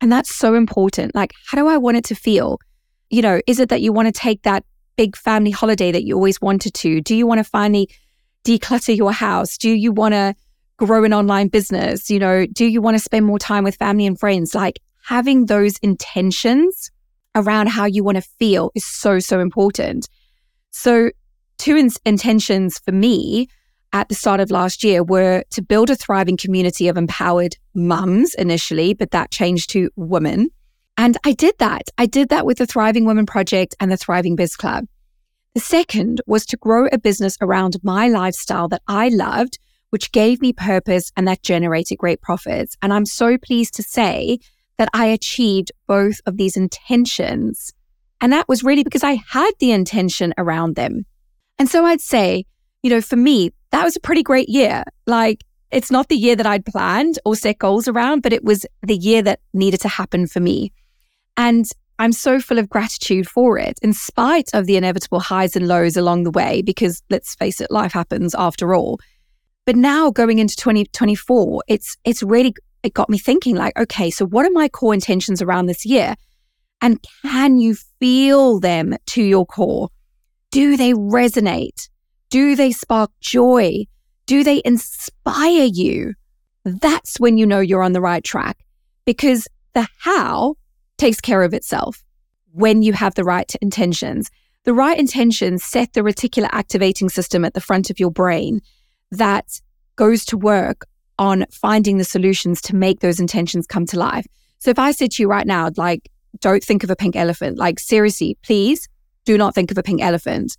And 0.00 0.10
that's 0.10 0.34
so 0.34 0.54
important. 0.54 1.14
Like, 1.14 1.34
how 1.46 1.56
do 1.56 1.68
I 1.68 1.76
want 1.76 1.98
it 1.98 2.04
to 2.06 2.16
feel? 2.16 2.58
You 3.10 3.22
know, 3.22 3.40
is 3.46 3.60
it 3.60 3.68
that 3.68 3.80
you 3.80 3.92
want 3.92 4.12
to 4.12 4.20
take 4.20 4.42
that 4.42 4.64
big 4.96 5.16
family 5.16 5.50
holiday 5.50 5.92
that 5.92 6.04
you 6.04 6.14
always 6.14 6.40
wanted 6.40 6.74
to? 6.74 7.00
Do 7.00 7.14
you 7.14 7.26
want 7.26 7.38
to 7.38 7.44
finally 7.44 7.88
declutter 8.44 8.96
your 8.96 9.12
house? 9.12 9.58
Do 9.58 9.70
you 9.70 9.92
want 9.92 10.14
to 10.14 10.34
grow 10.76 11.04
an 11.04 11.12
online 11.12 11.48
business? 11.48 12.10
You 12.10 12.18
know, 12.18 12.46
do 12.46 12.66
you 12.66 12.80
want 12.80 12.96
to 12.96 13.02
spend 13.02 13.26
more 13.26 13.38
time 13.38 13.64
with 13.64 13.76
family 13.76 14.06
and 14.06 14.18
friends? 14.18 14.54
Like 14.54 14.80
having 15.04 15.46
those 15.46 15.78
intentions 15.78 16.90
around 17.34 17.68
how 17.68 17.84
you 17.84 18.02
want 18.02 18.16
to 18.16 18.22
feel 18.22 18.70
is 18.74 18.86
so, 18.86 19.18
so 19.18 19.40
important. 19.40 20.08
So, 20.70 21.10
two 21.58 21.76
in- 21.76 21.90
intentions 22.04 22.78
for 22.78 22.92
me 22.92 23.48
at 23.92 24.08
the 24.08 24.14
start 24.14 24.40
of 24.40 24.50
last 24.50 24.84
year 24.84 25.02
were 25.02 25.42
to 25.50 25.62
build 25.62 25.90
a 25.90 25.96
thriving 25.96 26.36
community 26.36 26.88
of 26.88 26.96
empowered 26.96 27.56
mums 27.74 28.34
initially, 28.34 28.94
but 28.94 29.10
that 29.12 29.30
changed 29.30 29.70
to 29.70 29.90
women. 29.96 30.50
And 30.98 31.16
I 31.24 31.32
did 31.32 31.54
that. 31.58 31.88
I 31.98 32.06
did 32.06 32.30
that 32.30 32.46
with 32.46 32.58
the 32.58 32.66
Thriving 32.66 33.04
Women 33.04 33.26
Project 33.26 33.74
and 33.80 33.92
the 33.92 33.96
Thriving 33.96 34.36
Biz 34.36 34.56
Club. 34.56 34.86
The 35.54 35.60
second 35.60 36.20
was 36.26 36.44
to 36.46 36.56
grow 36.56 36.86
a 36.92 36.98
business 36.98 37.36
around 37.40 37.76
my 37.82 38.08
lifestyle 38.08 38.68
that 38.68 38.82
I 38.88 39.08
loved, 39.08 39.58
which 39.90 40.12
gave 40.12 40.40
me 40.40 40.52
purpose 40.52 41.12
and 41.16 41.26
that 41.28 41.42
generated 41.42 41.98
great 41.98 42.20
profits. 42.20 42.76
And 42.82 42.92
I'm 42.92 43.06
so 43.06 43.38
pleased 43.38 43.74
to 43.74 43.82
say 43.82 44.38
that 44.78 44.88
I 44.92 45.06
achieved 45.06 45.72
both 45.86 46.20
of 46.26 46.36
these 46.36 46.56
intentions. 46.56 47.72
And 48.20 48.32
that 48.32 48.48
was 48.48 48.62
really 48.62 48.84
because 48.84 49.04
I 49.04 49.22
had 49.28 49.50
the 49.58 49.72
intention 49.72 50.34
around 50.38 50.76
them. 50.76 51.04
And 51.58 51.68
so 51.68 51.84
I'd 51.84 52.00
say, 52.00 52.44
you 52.82 52.90
know, 52.90 53.00
for 53.00 53.16
me, 53.16 53.52
that 53.70 53.84
was 53.84 53.96
a 53.96 54.00
pretty 54.00 54.22
great 54.22 54.48
year. 54.48 54.84
Like, 55.06 55.44
it's 55.70 55.90
not 55.90 56.08
the 56.08 56.16
year 56.16 56.36
that 56.36 56.46
I'd 56.46 56.64
planned 56.64 57.18
or 57.24 57.34
set 57.34 57.58
goals 57.58 57.88
around, 57.88 58.22
but 58.22 58.32
it 58.32 58.44
was 58.44 58.66
the 58.82 58.96
year 58.96 59.22
that 59.22 59.40
needed 59.52 59.80
to 59.80 59.88
happen 59.88 60.26
for 60.26 60.40
me. 60.40 60.72
And 61.36 61.66
I'm 61.98 62.12
so 62.12 62.40
full 62.40 62.58
of 62.58 62.68
gratitude 62.68 63.28
for 63.28 63.58
it, 63.58 63.78
in 63.82 63.92
spite 63.92 64.50
of 64.52 64.66
the 64.66 64.76
inevitable 64.76 65.20
highs 65.20 65.56
and 65.56 65.66
lows 65.66 65.96
along 65.96 66.24
the 66.24 66.30
way, 66.30 66.62
because 66.62 67.02
let's 67.08 67.34
face 67.34 67.60
it, 67.60 67.70
life 67.70 67.92
happens 67.92 68.34
after 68.34 68.74
all. 68.74 68.98
But 69.64 69.76
now 69.76 70.10
going 70.10 70.38
into 70.38 70.56
2024, 70.56 71.64
it's 71.68 71.96
it's 72.04 72.22
really 72.22 72.54
it 72.82 72.94
got 72.94 73.10
me 73.10 73.18
thinking 73.18 73.56
like, 73.56 73.76
okay, 73.78 74.10
so 74.10 74.26
what 74.26 74.46
are 74.46 74.52
my 74.52 74.68
core 74.68 74.94
intentions 74.94 75.42
around 75.42 75.66
this 75.66 75.84
year? 75.84 76.14
And 76.82 77.04
can 77.22 77.58
you 77.58 77.74
feel 77.98 78.60
them 78.60 78.94
to 79.06 79.22
your 79.22 79.46
core? 79.46 79.88
Do 80.50 80.76
they 80.76 80.92
resonate? 80.92 81.88
Do 82.30 82.54
they 82.54 82.70
spark 82.70 83.10
joy? 83.20 83.86
Do 84.26 84.44
they 84.44 84.62
inspire 84.64 85.64
you? 85.64 86.14
That's 86.64 87.18
when 87.18 87.38
you 87.38 87.46
know 87.46 87.60
you're 87.60 87.82
on 87.82 87.92
the 87.92 88.00
right 88.00 88.22
track 88.22 88.58
because 89.04 89.48
the 89.74 89.88
how 89.98 90.56
takes 90.98 91.20
care 91.20 91.42
of 91.42 91.54
itself 91.54 92.02
when 92.52 92.82
you 92.82 92.92
have 92.92 93.14
the 93.14 93.24
right 93.24 93.54
intentions. 93.60 94.30
The 94.64 94.74
right 94.74 94.98
intentions 94.98 95.62
set 95.62 95.92
the 95.92 96.00
reticular 96.00 96.48
activating 96.52 97.08
system 97.08 97.44
at 97.44 97.54
the 97.54 97.60
front 97.60 97.90
of 97.90 98.00
your 98.00 98.10
brain 98.10 98.60
that 99.12 99.60
goes 99.96 100.24
to 100.26 100.36
work 100.36 100.86
on 101.18 101.46
finding 101.50 101.98
the 101.98 102.04
solutions 102.04 102.60
to 102.62 102.76
make 102.76 103.00
those 103.00 103.20
intentions 103.20 103.66
come 103.66 103.86
to 103.86 103.98
life. 103.98 104.26
So 104.58 104.70
if 104.70 104.78
I 104.78 104.90
said 104.90 105.12
to 105.12 105.22
you 105.22 105.28
right 105.28 105.46
now, 105.46 105.70
like, 105.76 106.10
don't 106.40 106.62
think 106.62 106.84
of 106.84 106.90
a 106.90 106.96
pink 106.96 107.16
elephant, 107.16 107.58
like, 107.58 107.78
seriously, 107.78 108.36
please 108.42 108.88
do 109.24 109.38
not 109.38 109.54
think 109.54 109.70
of 109.70 109.78
a 109.78 109.82
pink 109.82 110.02
elephant. 110.02 110.56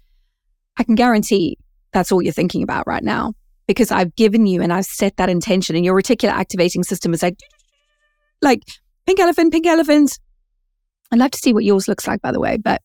I 0.77 0.83
can 0.83 0.95
guarantee 0.95 1.57
that's 1.91 2.11
all 2.11 2.21
you're 2.21 2.33
thinking 2.33 2.63
about 2.63 2.87
right 2.87 3.03
now 3.03 3.33
because 3.67 3.91
I've 3.91 4.15
given 4.15 4.45
you 4.47 4.61
and 4.61 4.71
I've 4.71 4.85
set 4.85 5.17
that 5.17 5.29
intention 5.29 5.75
and 5.75 5.83
your 5.83 5.99
reticular 5.99 6.31
activating 6.31 6.83
system 6.83 7.13
is 7.13 7.21
like, 7.21 7.39
like, 8.41 8.61
pink 9.05 9.19
elephant, 9.19 9.51
pink 9.51 9.65
elephant. 9.65 10.17
I'd 11.11 11.19
love 11.19 11.31
to 11.31 11.37
see 11.37 11.53
what 11.53 11.63
yours 11.63 11.87
looks 11.87 12.07
like, 12.07 12.21
by 12.21 12.31
the 12.31 12.39
way. 12.39 12.57
But 12.57 12.81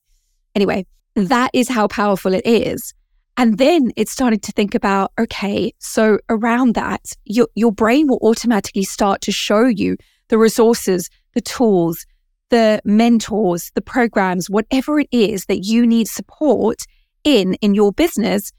anyway, 0.54 0.86
that 1.14 1.50
is 1.52 1.68
how 1.68 1.88
powerful 1.88 2.34
it 2.34 2.46
is. 2.46 2.94
And 3.36 3.58
then 3.58 3.90
it 3.96 4.08
started 4.08 4.42
to 4.42 4.52
think 4.52 4.74
about, 4.74 5.12
okay, 5.18 5.72
so 5.78 6.18
around 6.28 6.74
that, 6.74 7.00
your, 7.24 7.48
your 7.54 7.72
brain 7.72 8.06
will 8.06 8.20
automatically 8.22 8.84
start 8.84 9.22
to 9.22 9.32
show 9.32 9.64
you 9.64 9.96
the 10.28 10.38
resources, 10.38 11.08
the 11.34 11.40
tools, 11.40 12.04
the 12.50 12.80
mentors, 12.84 13.70
the 13.74 13.80
programs, 13.80 14.50
whatever 14.50 15.00
it 15.00 15.08
is 15.10 15.46
that 15.46 15.64
you 15.64 15.86
need 15.86 16.06
support 16.06 16.82
in 17.24 17.54
in 17.54 17.74
your 17.74 17.92
business 17.92 18.52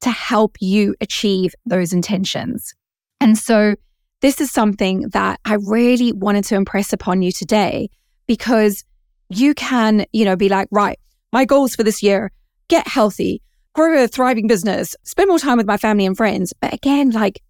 to 0.00 0.10
help 0.10 0.56
you 0.60 0.94
achieve 1.00 1.54
those 1.64 1.92
intentions. 1.92 2.74
And 3.20 3.38
so 3.38 3.76
this 4.20 4.40
is 4.40 4.50
something 4.50 5.08
that 5.12 5.40
I 5.44 5.58
really 5.66 6.12
wanted 6.12 6.44
to 6.46 6.56
impress 6.56 6.92
upon 6.92 7.22
you 7.22 7.30
today 7.30 7.88
because 8.26 8.84
you 9.28 9.54
can, 9.54 10.06
you 10.12 10.24
know, 10.24 10.36
be 10.36 10.48
like, 10.48 10.68
right, 10.70 10.98
my 11.32 11.44
goals 11.44 11.74
for 11.74 11.82
this 11.82 12.02
year, 12.02 12.30
get 12.68 12.86
healthy, 12.86 13.42
grow 13.74 14.04
a 14.04 14.08
thriving 14.08 14.46
business, 14.46 14.96
spend 15.04 15.28
more 15.28 15.38
time 15.38 15.56
with 15.56 15.66
my 15.66 15.76
family 15.76 16.06
and 16.06 16.16
friends. 16.16 16.52
But 16.60 16.72
again, 16.72 17.10
like 17.10 17.42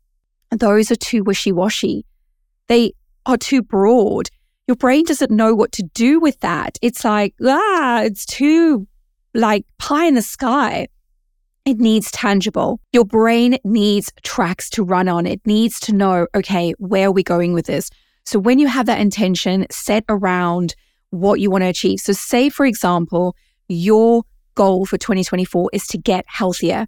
those 0.50 0.90
are 0.90 0.96
too 0.96 1.22
wishy 1.22 1.52
washy. 1.52 2.04
They 2.68 2.92
are 3.26 3.36
too 3.36 3.62
broad. 3.62 4.28
Your 4.66 4.76
brain 4.76 5.04
doesn't 5.04 5.30
know 5.30 5.54
what 5.54 5.72
to 5.72 5.82
do 5.94 6.18
with 6.18 6.40
that. 6.40 6.78
It's 6.82 7.04
like, 7.04 7.34
ah, 7.42 8.02
it's 8.02 8.26
too 8.26 8.86
like 9.34 9.64
pie 9.78 10.06
in 10.06 10.14
the 10.14 10.22
sky. 10.22 10.88
It 11.64 11.78
needs 11.78 12.10
tangible. 12.10 12.80
Your 12.92 13.04
brain 13.04 13.58
needs 13.64 14.12
tracks 14.22 14.70
to 14.70 14.84
run 14.84 15.08
on. 15.08 15.26
It 15.26 15.40
needs 15.46 15.80
to 15.80 15.92
know, 15.92 16.26
okay, 16.34 16.72
where 16.78 17.08
are 17.08 17.12
we 17.12 17.22
going 17.22 17.52
with 17.52 17.66
this? 17.66 17.90
So 18.24 18.38
when 18.38 18.58
you 18.58 18.66
have 18.68 18.86
that 18.86 19.00
intention 19.00 19.66
set 19.70 20.04
around 20.08 20.74
what 21.16 21.40
you 21.40 21.50
want 21.50 21.62
to 21.62 21.68
achieve. 21.68 22.00
So 22.00 22.12
say, 22.12 22.48
for 22.48 22.66
example, 22.66 23.36
your 23.68 24.22
goal 24.54 24.86
for 24.86 24.98
2024 24.98 25.70
is 25.72 25.86
to 25.88 25.98
get 25.98 26.24
healthier. 26.28 26.86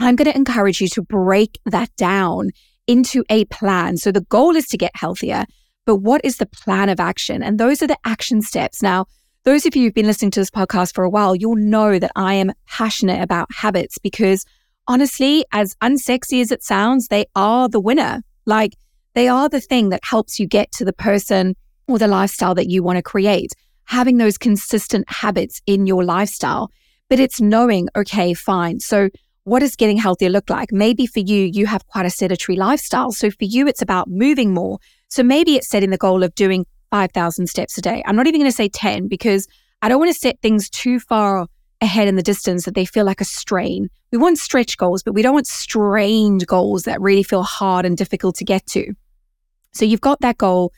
I'm 0.00 0.16
going 0.16 0.30
to 0.30 0.36
encourage 0.36 0.80
you 0.80 0.88
to 0.88 1.02
break 1.02 1.58
that 1.66 1.94
down 1.96 2.50
into 2.86 3.24
a 3.28 3.44
plan. 3.46 3.96
So 3.96 4.12
the 4.12 4.22
goal 4.22 4.56
is 4.56 4.66
to 4.68 4.78
get 4.78 4.92
healthier, 4.94 5.44
but 5.86 5.96
what 5.96 6.20
is 6.24 6.36
the 6.36 6.46
plan 6.46 6.88
of 6.88 7.00
action? 7.00 7.42
And 7.42 7.58
those 7.58 7.82
are 7.82 7.86
the 7.86 7.98
action 8.04 8.42
steps. 8.42 8.82
Now, 8.82 9.06
those 9.44 9.66
of 9.66 9.76
you 9.76 9.84
who've 9.84 9.94
been 9.94 10.06
listening 10.06 10.30
to 10.32 10.40
this 10.40 10.50
podcast 10.50 10.94
for 10.94 11.04
a 11.04 11.10
while, 11.10 11.34
you'll 11.34 11.56
know 11.56 11.98
that 11.98 12.12
I 12.16 12.34
am 12.34 12.52
passionate 12.66 13.22
about 13.22 13.52
habits 13.52 13.98
because 13.98 14.44
honestly, 14.86 15.44
as 15.52 15.74
unsexy 15.82 16.40
as 16.40 16.50
it 16.50 16.62
sounds, 16.62 17.08
they 17.08 17.26
are 17.34 17.68
the 17.68 17.80
winner. 17.80 18.22
Like 18.46 18.74
they 19.14 19.28
are 19.28 19.48
the 19.48 19.60
thing 19.60 19.90
that 19.90 20.00
helps 20.04 20.38
you 20.38 20.46
get 20.46 20.72
to 20.72 20.84
the 20.84 20.92
person 20.92 21.54
or 21.88 21.98
the 21.98 22.06
lifestyle 22.06 22.54
that 22.54 22.70
you 22.70 22.82
want 22.82 22.96
to 22.96 23.02
create. 23.02 23.52
Having 23.86 24.18
those 24.18 24.38
consistent 24.38 25.10
habits 25.10 25.60
in 25.66 25.86
your 25.86 26.04
lifestyle. 26.04 26.70
But 27.08 27.18
it's 27.18 27.40
knowing, 27.40 27.88
okay, 27.96 28.34
fine. 28.34 28.80
So 28.80 29.08
what 29.44 29.60
does 29.60 29.76
getting 29.76 29.96
healthier 29.96 30.28
look 30.28 30.50
like? 30.50 30.70
Maybe 30.70 31.06
for 31.06 31.20
you, 31.20 31.50
you 31.52 31.66
have 31.66 31.86
quite 31.86 32.04
a 32.04 32.10
sedentary 32.10 32.56
lifestyle. 32.56 33.12
So 33.12 33.30
for 33.30 33.44
you, 33.44 33.66
it's 33.66 33.80
about 33.80 34.08
moving 34.08 34.52
more. 34.52 34.78
So 35.08 35.22
maybe 35.22 35.56
it's 35.56 35.70
setting 35.70 35.88
the 35.88 35.96
goal 35.96 36.22
of 36.22 36.34
doing 36.34 36.66
5,000 36.90 37.46
steps 37.46 37.78
a 37.78 37.80
day. 37.80 38.02
I'm 38.06 38.14
not 38.14 38.26
even 38.26 38.40
going 38.40 38.50
to 38.50 38.56
say 38.56 38.68
10 38.68 39.08
because 39.08 39.48
I 39.80 39.88
don't 39.88 39.98
want 39.98 40.12
to 40.12 40.18
set 40.18 40.40
things 40.42 40.68
too 40.68 41.00
far 41.00 41.46
ahead 41.80 42.08
in 42.08 42.16
the 42.16 42.22
distance 42.22 42.64
that 42.64 42.74
they 42.74 42.84
feel 42.84 43.06
like 43.06 43.20
a 43.20 43.24
strain. 43.24 43.88
We 44.12 44.18
want 44.18 44.38
stretch 44.38 44.76
goals, 44.76 45.02
but 45.02 45.14
we 45.14 45.22
don't 45.22 45.34
want 45.34 45.46
strained 45.46 46.46
goals 46.46 46.82
that 46.82 47.00
really 47.00 47.22
feel 47.22 47.42
hard 47.42 47.86
and 47.86 47.96
difficult 47.96 48.36
to 48.36 48.44
get 48.44 48.66
to. 48.66 48.92
So 49.72 49.84
you've 49.84 50.00
got 50.00 50.20
that 50.20 50.38
goal 50.38 50.72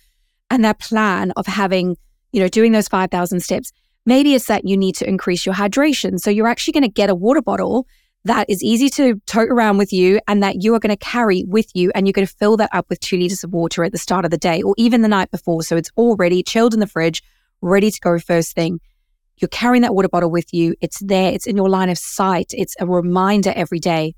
and 0.50 0.64
their 0.64 0.75
plan 0.75 1.33
of 1.37 1.47
having, 1.47 1.97
you 2.33 2.40
know, 2.40 2.49
doing 2.49 2.73
those 2.73 2.88
5,000 2.88 3.40
steps. 3.40 3.73
Maybe 4.04 4.35
it's 4.35 4.47
that 4.47 4.66
you 4.66 4.76
need 4.76 4.97
to 4.97 5.09
increase 5.09 5.47
your 5.47 5.54
hydration. 5.54 6.19
So 6.19 6.30
you're 6.30 6.49
actually 6.49 6.73
going 6.73 6.83
to 6.85 6.88
get 6.88 7.11
a 7.11 7.14
water 7.14 7.42
bottle 7.42 7.87
that 8.25 8.50
is 8.50 8.62
easy 8.62 8.90
to 8.90 9.21
tote 9.26 9.49
around 9.49 9.78
with 9.78 9.92
you 9.92 10.21
and 10.28 10.42
that 10.42 10.62
you 10.62 10.75
are 10.75 10.80
going 10.80 10.95
to 10.95 11.04
carry 11.04 11.45
with 11.47 11.71
you. 11.75 11.90
And 11.95 12.07
you're 12.07 12.12
going 12.12 12.26
to 12.26 12.35
fill 12.35 12.57
that 12.59 12.71
up 12.73 12.87
with 12.90 13.00
two 13.00 13.16
liters 13.16 13.45
of 13.45 13.52
water 13.52 13.85
at 13.85 13.92
the 13.92 13.99
start 13.99 14.25
of 14.25 14.30
the 14.30 14.38
day 14.38 14.62
or 14.62 14.75
even 14.76 15.02
the 15.02 15.09
night 15.09 15.30
before. 15.30 15.62
So 15.62 15.76
it's 15.76 15.90
already 15.97 16.42
chilled 16.42 16.75
in 16.75 16.80
the 16.80 16.87
fridge, 16.87 17.23
ready 17.62 17.90
to 17.90 18.00
go 18.00 18.19
first 18.19 18.54
thing. 18.54 18.80
You're 19.38 19.49
carrying 19.49 19.83
that 19.83 19.95
water 19.95 20.09
bottle 20.09 20.30
with 20.30 20.52
you. 20.52 20.75
It's 20.83 20.99
there. 21.00 21.33
It's 21.33 21.47
in 21.47 21.57
your 21.57 21.71
line 21.71 21.88
of 21.88 21.97
sight. 21.97 22.52
It's 22.52 22.75
a 22.78 22.87
reminder 22.87 23.52
every 23.57 23.78
day. 23.78 24.14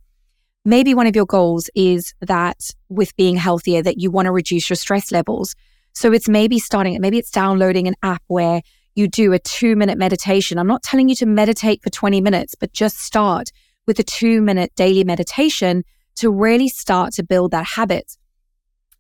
Maybe 0.65 0.95
one 0.95 1.07
of 1.07 1.15
your 1.15 1.27
goals 1.27 1.71
is 1.75 2.13
that 2.21 2.71
with 2.89 3.15
being 3.17 3.37
healthier, 3.37 3.83
that 3.83 4.01
you 4.01 4.11
want 4.11 4.27
to 4.27 4.33
reduce 4.33 4.69
your 4.69 4.77
stress 4.77 5.13
levels. 5.13 5.55
So 5.93 6.13
it's 6.13 6.29
maybe 6.29 6.59
starting, 6.59 7.01
maybe 7.01 7.19
it's 7.19 7.31
downloading 7.31 7.87
an 7.87 7.95
app 8.03 8.23
where 8.27 8.63
you 8.95 9.09
do 9.09 9.33
a 9.33 9.39
two 9.39 9.77
minute 9.77 9.99
meditation. 9.99 10.59
I'm 10.59 10.67
not 10.67 10.83
telling 10.83 11.09
you 11.09 11.15
to 11.17 11.27
meditate 11.27 11.83
for 11.83 11.91
20 11.91 12.21
minutes, 12.21 12.55
but 12.55 12.73
just 12.73 12.99
start 12.99 13.51
with 13.87 13.99
a 13.99 14.03
two 14.03 14.43
minute 14.43 14.73
daily 14.77 15.05
meditation 15.05 15.85
to 16.17 16.31
really 16.31 16.69
start 16.69 17.13
to 17.15 17.23
build 17.23 17.51
that 17.53 17.67
habit. 17.67 18.17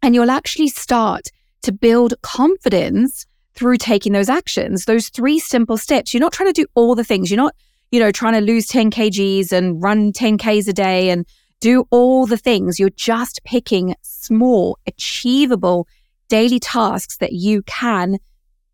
And 0.02 0.14
you'll 0.14 0.30
actually 0.30 0.68
start 0.68 1.28
to 1.62 1.72
build 1.72 2.14
confidence 2.22 3.26
through 3.54 3.76
taking 3.76 4.12
those 4.12 4.28
actions, 4.28 4.86
those 4.86 5.08
three 5.08 5.38
simple 5.38 5.76
steps. 5.76 6.12
You're 6.12 6.20
not 6.20 6.32
trying 6.32 6.52
to 6.52 6.62
do 6.62 6.66
all 6.74 6.94
the 6.94 7.04
things. 7.04 7.30
You're 7.30 7.36
not, 7.36 7.54
you 7.90 8.00
know, 8.00 8.10
trying 8.10 8.34
to 8.34 8.40
lose 8.40 8.66
10 8.66 8.90
kgs 8.90 9.52
and 9.52 9.82
run 9.82 10.12
10 10.12 10.38
Ks 10.38 10.66
a 10.68 10.72
day 10.72 11.10
and 11.10 11.26
do 11.60 11.84
all 11.90 12.26
the 12.26 12.38
things. 12.38 12.80
You're 12.80 12.90
just 12.90 13.40
picking 13.44 13.94
small, 14.02 14.78
achievable 14.86 15.86
daily 16.32 16.58
tasks 16.58 17.18
that 17.18 17.32
you 17.32 17.60
can 17.64 18.16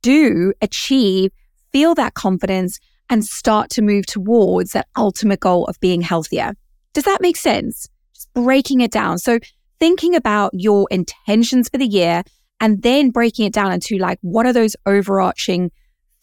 do, 0.01 0.53
achieve, 0.63 1.33
feel 1.73 1.93
that 1.93 2.15
confidence, 2.15 2.79
and 3.11 3.25
start 3.25 3.69
to 3.69 3.83
move 3.83 4.07
towards 4.07 4.71
that 4.71 4.87
ultimate 4.97 5.41
goal 5.41 5.65
of 5.67 5.75
being 5.81 6.01
healthier. 6.01 6.53
Does 6.95 7.03
that 7.03 7.21
make 7.21 7.37
sense? 7.37 7.89
Just 8.15 8.33
breaking 8.33 8.81
it 8.81 8.93
down. 8.93 9.19
So, 9.19 9.41
thinking 9.81 10.15
about 10.15 10.53
your 10.55 10.87
intentions 10.93 11.69
for 11.69 11.79
the 11.79 11.87
year 11.87 12.23
and 12.61 12.81
then 12.83 13.11
breaking 13.11 13.47
it 13.47 13.53
down 13.53 13.73
into 13.73 13.99
like, 13.99 14.19
what 14.23 14.47
are 14.47 14.53
those 14.53 14.77
overarching 14.87 15.73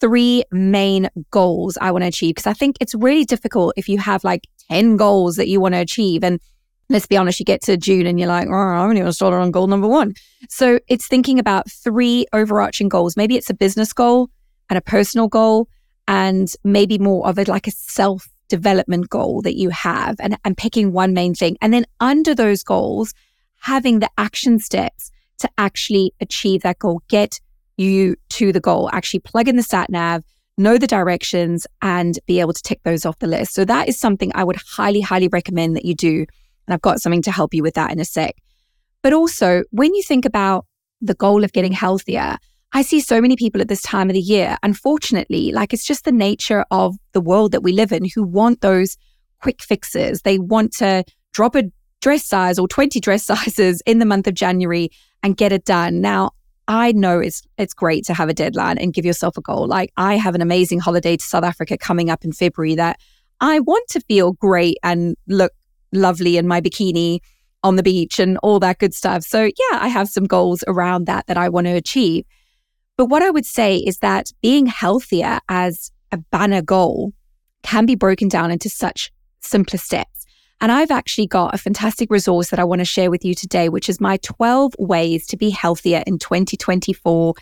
three 0.00 0.42
main 0.50 1.10
goals 1.30 1.76
I 1.82 1.90
want 1.90 2.04
to 2.04 2.08
achieve? 2.08 2.36
Because 2.36 2.46
I 2.46 2.54
think 2.54 2.76
it's 2.80 2.94
really 2.94 3.26
difficult 3.26 3.74
if 3.76 3.90
you 3.90 3.98
have 3.98 4.24
like 4.24 4.46
10 4.70 4.96
goals 4.96 5.36
that 5.36 5.48
you 5.48 5.60
want 5.60 5.74
to 5.74 5.80
achieve. 5.80 6.24
And 6.24 6.40
let's 6.88 7.06
be 7.06 7.16
honest, 7.16 7.38
you 7.40 7.44
get 7.44 7.62
to 7.62 7.76
June 7.76 8.06
and 8.06 8.18
you're 8.18 8.28
like, 8.28 8.48
oh, 8.48 8.54
I 8.54 8.80
haven't 8.80 8.98
even 8.98 9.12
started 9.12 9.36
on 9.36 9.50
goal 9.50 9.66
number 9.66 9.88
one. 9.88 10.14
So 10.48 10.78
it's 10.88 11.08
thinking 11.08 11.38
about 11.38 11.70
three 11.70 12.26
overarching 12.32 12.88
goals. 12.88 13.16
Maybe 13.16 13.36
it's 13.36 13.50
a 13.50 13.54
business 13.54 13.92
goal 13.92 14.30
and 14.70 14.76
a 14.76 14.80
personal 14.82 15.28
goal, 15.28 15.68
and 16.08 16.52
maybe 16.64 16.98
more 16.98 17.26
of 17.26 17.38
it 17.38 17.48
like 17.48 17.66
a 17.66 17.72
self 17.72 18.28
development 18.48 19.10
goal 19.10 19.42
that 19.42 19.56
you 19.56 19.70
have, 19.70 20.16
and, 20.20 20.36
and 20.44 20.56
picking 20.56 20.92
one 20.92 21.12
main 21.12 21.34
thing. 21.34 21.56
And 21.60 21.72
then 21.72 21.84
under 22.00 22.34
those 22.34 22.62
goals, 22.62 23.12
having 23.60 23.98
the 23.98 24.10
action 24.18 24.58
steps 24.58 25.10
to 25.38 25.50
actually 25.58 26.12
achieve 26.20 26.62
that 26.62 26.78
goal, 26.78 27.02
get 27.08 27.40
you 27.76 28.16
to 28.30 28.52
the 28.52 28.60
goal, 28.60 28.88
actually 28.92 29.20
plug 29.20 29.48
in 29.48 29.56
the 29.56 29.62
sat 29.62 29.90
nav, 29.90 30.22
know 30.56 30.78
the 30.78 30.86
directions, 30.86 31.66
and 31.82 32.18
be 32.26 32.40
able 32.40 32.52
to 32.52 32.62
tick 32.62 32.80
those 32.84 33.04
off 33.04 33.18
the 33.18 33.26
list. 33.26 33.52
So 33.54 33.64
that 33.64 33.88
is 33.88 33.98
something 33.98 34.32
I 34.34 34.44
would 34.44 34.56
highly, 34.56 35.00
highly 35.00 35.28
recommend 35.28 35.76
that 35.76 35.84
you 35.84 35.94
do. 35.94 36.26
And 36.66 36.74
I've 36.74 36.82
got 36.82 37.00
something 37.00 37.22
to 37.22 37.32
help 37.32 37.54
you 37.54 37.62
with 37.62 37.74
that 37.74 37.92
in 37.92 38.00
a 38.00 38.04
sec. 38.04 38.34
But 39.02 39.12
also, 39.12 39.62
when 39.70 39.94
you 39.94 40.02
think 40.02 40.24
about 40.24 40.66
the 41.00 41.14
goal 41.14 41.44
of 41.44 41.52
getting 41.52 41.72
healthier, 41.72 42.38
I 42.72 42.82
see 42.82 43.00
so 43.00 43.20
many 43.20 43.36
people 43.36 43.60
at 43.60 43.68
this 43.68 43.82
time 43.82 44.10
of 44.10 44.14
the 44.14 44.20
year, 44.20 44.58
unfortunately, 44.62 45.52
like 45.52 45.72
it's 45.72 45.86
just 45.86 46.04
the 46.04 46.12
nature 46.12 46.64
of 46.70 46.96
the 47.12 47.20
world 47.20 47.52
that 47.52 47.62
we 47.62 47.72
live 47.72 47.92
in 47.92 48.06
who 48.14 48.22
want 48.22 48.60
those 48.60 48.96
quick 49.40 49.62
fixes. 49.62 50.22
They 50.22 50.38
want 50.38 50.72
to 50.78 51.04
drop 51.32 51.54
a 51.54 51.64
dress 52.00 52.24
size 52.26 52.58
or 52.58 52.68
20 52.68 53.00
dress 53.06 53.24
sizes 53.24 53.82
in 53.86 53.98
the 53.98 54.04
month 54.04 54.26
of 54.26 54.34
January 54.34 54.90
and 55.22 55.36
get 55.36 55.52
it 55.52 55.64
done. 55.64 56.00
Now, 56.00 56.30
I 56.68 56.92
know 56.92 57.20
it's 57.20 57.42
it's 57.58 57.74
great 57.74 58.04
to 58.06 58.14
have 58.14 58.28
a 58.28 58.34
deadline 58.34 58.78
and 58.78 58.92
give 58.92 59.04
yourself 59.04 59.36
a 59.36 59.40
goal. 59.40 59.68
Like 59.68 59.92
I 59.96 60.16
have 60.16 60.34
an 60.34 60.42
amazing 60.42 60.80
holiday 60.80 61.16
to 61.16 61.24
South 61.24 61.44
Africa 61.44 61.78
coming 61.78 62.10
up 62.10 62.24
in 62.24 62.32
February 62.32 62.74
that 62.74 62.98
I 63.40 63.60
want 63.60 63.88
to 63.90 64.00
feel 64.00 64.32
great 64.32 64.78
and 64.82 65.16
look 65.28 65.52
lovely 65.96 66.36
in 66.36 66.46
my 66.46 66.60
bikini 66.60 67.20
on 67.62 67.76
the 67.76 67.82
beach 67.82 68.18
and 68.18 68.38
all 68.38 68.60
that 68.60 68.78
good 68.78 68.94
stuff. 68.94 69.24
So, 69.24 69.44
yeah, 69.44 69.78
I 69.80 69.88
have 69.88 70.08
some 70.08 70.24
goals 70.24 70.62
around 70.68 71.06
that 71.06 71.26
that 71.26 71.36
I 71.36 71.48
want 71.48 71.66
to 71.66 71.72
achieve. 71.72 72.24
But 72.96 73.06
what 73.06 73.22
I 73.22 73.30
would 73.30 73.46
say 73.46 73.76
is 73.76 73.98
that 73.98 74.30
being 74.40 74.66
healthier 74.66 75.40
as 75.48 75.90
a 76.12 76.16
banner 76.16 76.62
goal 76.62 77.12
can 77.62 77.84
be 77.84 77.94
broken 77.94 78.28
down 78.28 78.50
into 78.50 78.68
such 78.68 79.12
simpler 79.40 79.78
steps. 79.78 80.26
And 80.60 80.72
I've 80.72 80.90
actually 80.90 81.26
got 81.26 81.54
a 81.54 81.58
fantastic 81.58 82.10
resource 82.10 82.48
that 82.50 82.58
I 82.58 82.64
want 82.64 82.78
to 82.78 82.86
share 82.86 83.10
with 83.10 83.24
you 83.24 83.34
today, 83.34 83.68
which 83.68 83.88
is 83.88 84.00
my 84.00 84.16
12 84.18 84.74
ways 84.78 85.26
to 85.26 85.36
be 85.36 85.50
healthier 85.50 86.02
in 86.06 86.18
2024 86.18 87.34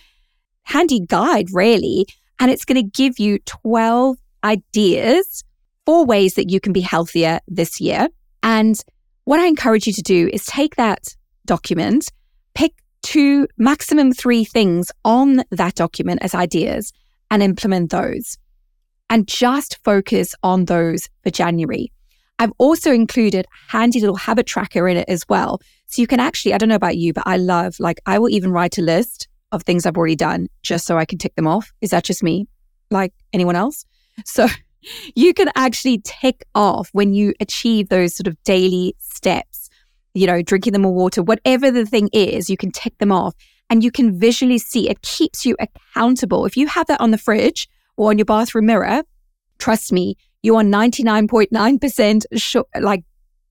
handy 0.64 1.00
guide, 1.00 1.48
really. 1.52 2.06
And 2.40 2.50
it's 2.50 2.64
going 2.64 2.82
to 2.82 2.90
give 2.90 3.18
you 3.18 3.38
12 3.40 4.16
ideas 4.42 5.44
for 5.86 6.04
ways 6.04 6.34
that 6.34 6.50
you 6.50 6.58
can 6.58 6.72
be 6.72 6.80
healthier 6.80 7.38
this 7.46 7.80
year. 7.80 8.08
And 8.44 8.78
what 9.24 9.40
I 9.40 9.46
encourage 9.46 9.86
you 9.86 9.92
to 9.94 10.02
do 10.02 10.28
is 10.32 10.44
take 10.44 10.76
that 10.76 11.16
document, 11.46 12.12
pick 12.54 12.74
two, 13.02 13.48
maximum 13.56 14.12
three 14.12 14.44
things 14.44 14.92
on 15.04 15.42
that 15.50 15.74
document 15.74 16.20
as 16.22 16.34
ideas 16.34 16.92
and 17.30 17.42
implement 17.42 17.90
those. 17.90 18.38
And 19.10 19.26
just 19.26 19.78
focus 19.82 20.34
on 20.42 20.66
those 20.66 21.08
for 21.22 21.30
January. 21.30 21.90
I've 22.38 22.52
also 22.58 22.92
included 22.92 23.46
handy 23.68 24.00
little 24.00 24.16
habit 24.16 24.46
tracker 24.46 24.88
in 24.88 24.96
it 24.96 25.08
as 25.08 25.24
well. 25.28 25.60
So 25.86 26.02
you 26.02 26.06
can 26.06 26.20
actually, 26.20 26.52
I 26.52 26.58
don't 26.58 26.68
know 26.68 26.74
about 26.74 26.96
you, 26.96 27.12
but 27.12 27.26
I 27.26 27.36
love, 27.36 27.76
like, 27.78 28.00
I 28.06 28.18
will 28.18 28.30
even 28.30 28.52
write 28.52 28.76
a 28.76 28.82
list 28.82 29.28
of 29.52 29.62
things 29.62 29.86
I've 29.86 29.96
already 29.96 30.16
done 30.16 30.48
just 30.62 30.84
so 30.84 30.98
I 30.98 31.04
can 31.04 31.18
tick 31.18 31.34
them 31.36 31.46
off. 31.46 31.72
Is 31.80 31.90
that 31.90 32.04
just 32.04 32.22
me? 32.22 32.46
Like 32.90 33.14
anyone 33.32 33.56
else? 33.56 33.86
So 34.24 34.48
you 35.14 35.34
can 35.34 35.50
actually 35.54 36.00
tick 36.04 36.44
off 36.54 36.88
when 36.92 37.14
you 37.14 37.34
achieve 37.40 37.88
those 37.88 38.16
sort 38.16 38.26
of 38.26 38.42
daily 38.44 38.94
steps, 38.98 39.68
you 40.14 40.26
know, 40.26 40.42
drinking 40.42 40.72
them 40.72 40.82
more 40.82 40.94
water, 40.94 41.22
whatever 41.22 41.70
the 41.70 41.86
thing 41.86 42.08
is, 42.12 42.50
you 42.50 42.56
can 42.56 42.70
tick 42.70 42.96
them 42.98 43.12
off 43.12 43.34
and 43.70 43.82
you 43.82 43.90
can 43.90 44.18
visually 44.18 44.58
see 44.58 44.88
it 44.88 45.02
keeps 45.02 45.44
you 45.44 45.56
accountable. 45.58 46.46
If 46.46 46.56
you 46.56 46.66
have 46.68 46.86
that 46.86 47.00
on 47.00 47.10
the 47.10 47.18
fridge 47.18 47.68
or 47.96 48.10
on 48.10 48.18
your 48.18 48.24
bathroom 48.24 48.66
mirror, 48.66 49.02
trust 49.58 49.92
me, 49.92 50.16
you 50.42 50.56
are 50.56 50.62
99.9% 50.62 52.62
like 52.80 53.04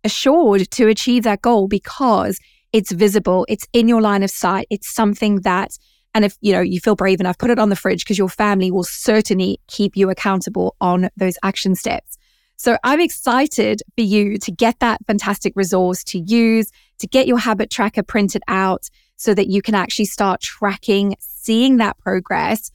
assured 0.03 0.69
to 0.71 0.87
achieve 0.87 1.23
that 1.23 1.41
goal 1.41 1.67
because 1.67 2.39
it's 2.71 2.91
visible, 2.91 3.45
it's 3.49 3.67
in 3.73 3.87
your 3.87 4.01
line 4.01 4.23
of 4.23 4.29
sight, 4.29 4.67
it's 4.69 4.93
something 4.93 5.41
that 5.41 5.77
and 6.13 6.25
if 6.25 6.37
you 6.41 6.53
know 6.53 6.61
you 6.61 6.79
feel 6.79 6.95
brave 6.95 7.19
enough, 7.19 7.37
put 7.37 7.49
it 7.49 7.59
on 7.59 7.69
the 7.69 7.75
fridge 7.75 8.03
because 8.03 8.17
your 8.17 8.29
family 8.29 8.71
will 8.71 8.83
certainly 8.83 9.59
keep 9.67 9.95
you 9.95 10.09
accountable 10.09 10.75
on 10.79 11.09
those 11.17 11.37
action 11.43 11.75
steps. 11.75 12.17
So 12.55 12.77
I'm 12.83 13.01
excited 13.01 13.81
for 13.97 14.03
you 14.03 14.37
to 14.37 14.51
get 14.51 14.79
that 14.79 15.01
fantastic 15.05 15.53
resource 15.55 16.03
to 16.05 16.19
use, 16.19 16.71
to 16.99 17.07
get 17.07 17.27
your 17.27 17.39
habit 17.39 17.69
tracker 17.69 18.03
printed 18.03 18.43
out 18.47 18.89
so 19.15 19.33
that 19.33 19.47
you 19.47 19.61
can 19.61 19.75
actually 19.75 20.05
start 20.05 20.41
tracking, 20.41 21.15
seeing 21.19 21.77
that 21.77 21.97
progress. 21.97 22.71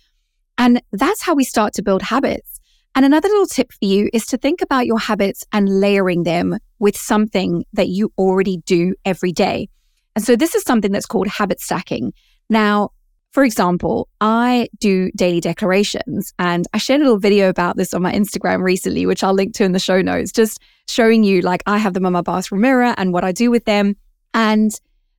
And 0.59 0.83
that's 0.93 1.23
how 1.23 1.35
we 1.35 1.45
start 1.45 1.73
to 1.75 1.83
build 1.83 2.03
habits. 2.03 2.61
And 2.95 3.05
another 3.05 3.29
little 3.29 3.47
tip 3.47 3.71
for 3.73 3.85
you 3.85 4.11
is 4.13 4.27
to 4.27 4.37
think 4.37 4.61
about 4.61 4.87
your 4.87 4.99
habits 4.99 5.45
and 5.53 5.81
layering 5.81 6.25
them 6.25 6.59
with 6.79 6.97
something 6.97 7.65
that 7.73 7.89
you 7.89 8.13
already 8.19 8.59
do 8.67 8.95
every 9.05 9.33
day. 9.33 9.69
And 10.17 10.25
so 10.25 10.35
this 10.35 10.55
is 10.55 10.65
something 10.65 10.91
that's 10.91 11.07
called 11.07 11.29
habit 11.29 11.61
stacking. 11.61 12.13
Now, 12.51 12.91
For 13.33 13.45
example, 13.45 14.09
I 14.21 14.69
do 14.81 15.11
daily 15.15 15.41
declarations 15.41 16.33
and 16.39 16.67
I 16.73 16.79
shared 16.79 17.03
a 17.03 17.05
little 17.05 17.19
video 17.19 17.49
about 17.49 17.77
this 17.77 17.93
on 17.93 18.03
my 18.03 18.13
Instagram 18.13 18.63
recently, 18.63 19.05
which 19.05 19.23
I'll 19.23 19.35
link 19.35 19.55
to 19.57 19.65
in 19.65 19.73
the 19.73 19.79
show 19.79 20.01
notes, 20.01 20.33
just 20.33 20.59
showing 20.89 21.25
you 21.25 21.43
like 21.43 21.63
I 21.67 21.79
have 21.79 21.93
them 21.93 22.07
on 22.07 22.13
my 22.13 22.23
bathroom 22.23 22.63
mirror 22.63 22.95
and 22.97 23.13
what 23.13 23.25
I 23.25 23.33
do 23.33 23.51
with 23.51 23.65
them. 23.67 23.97
And 24.33 24.71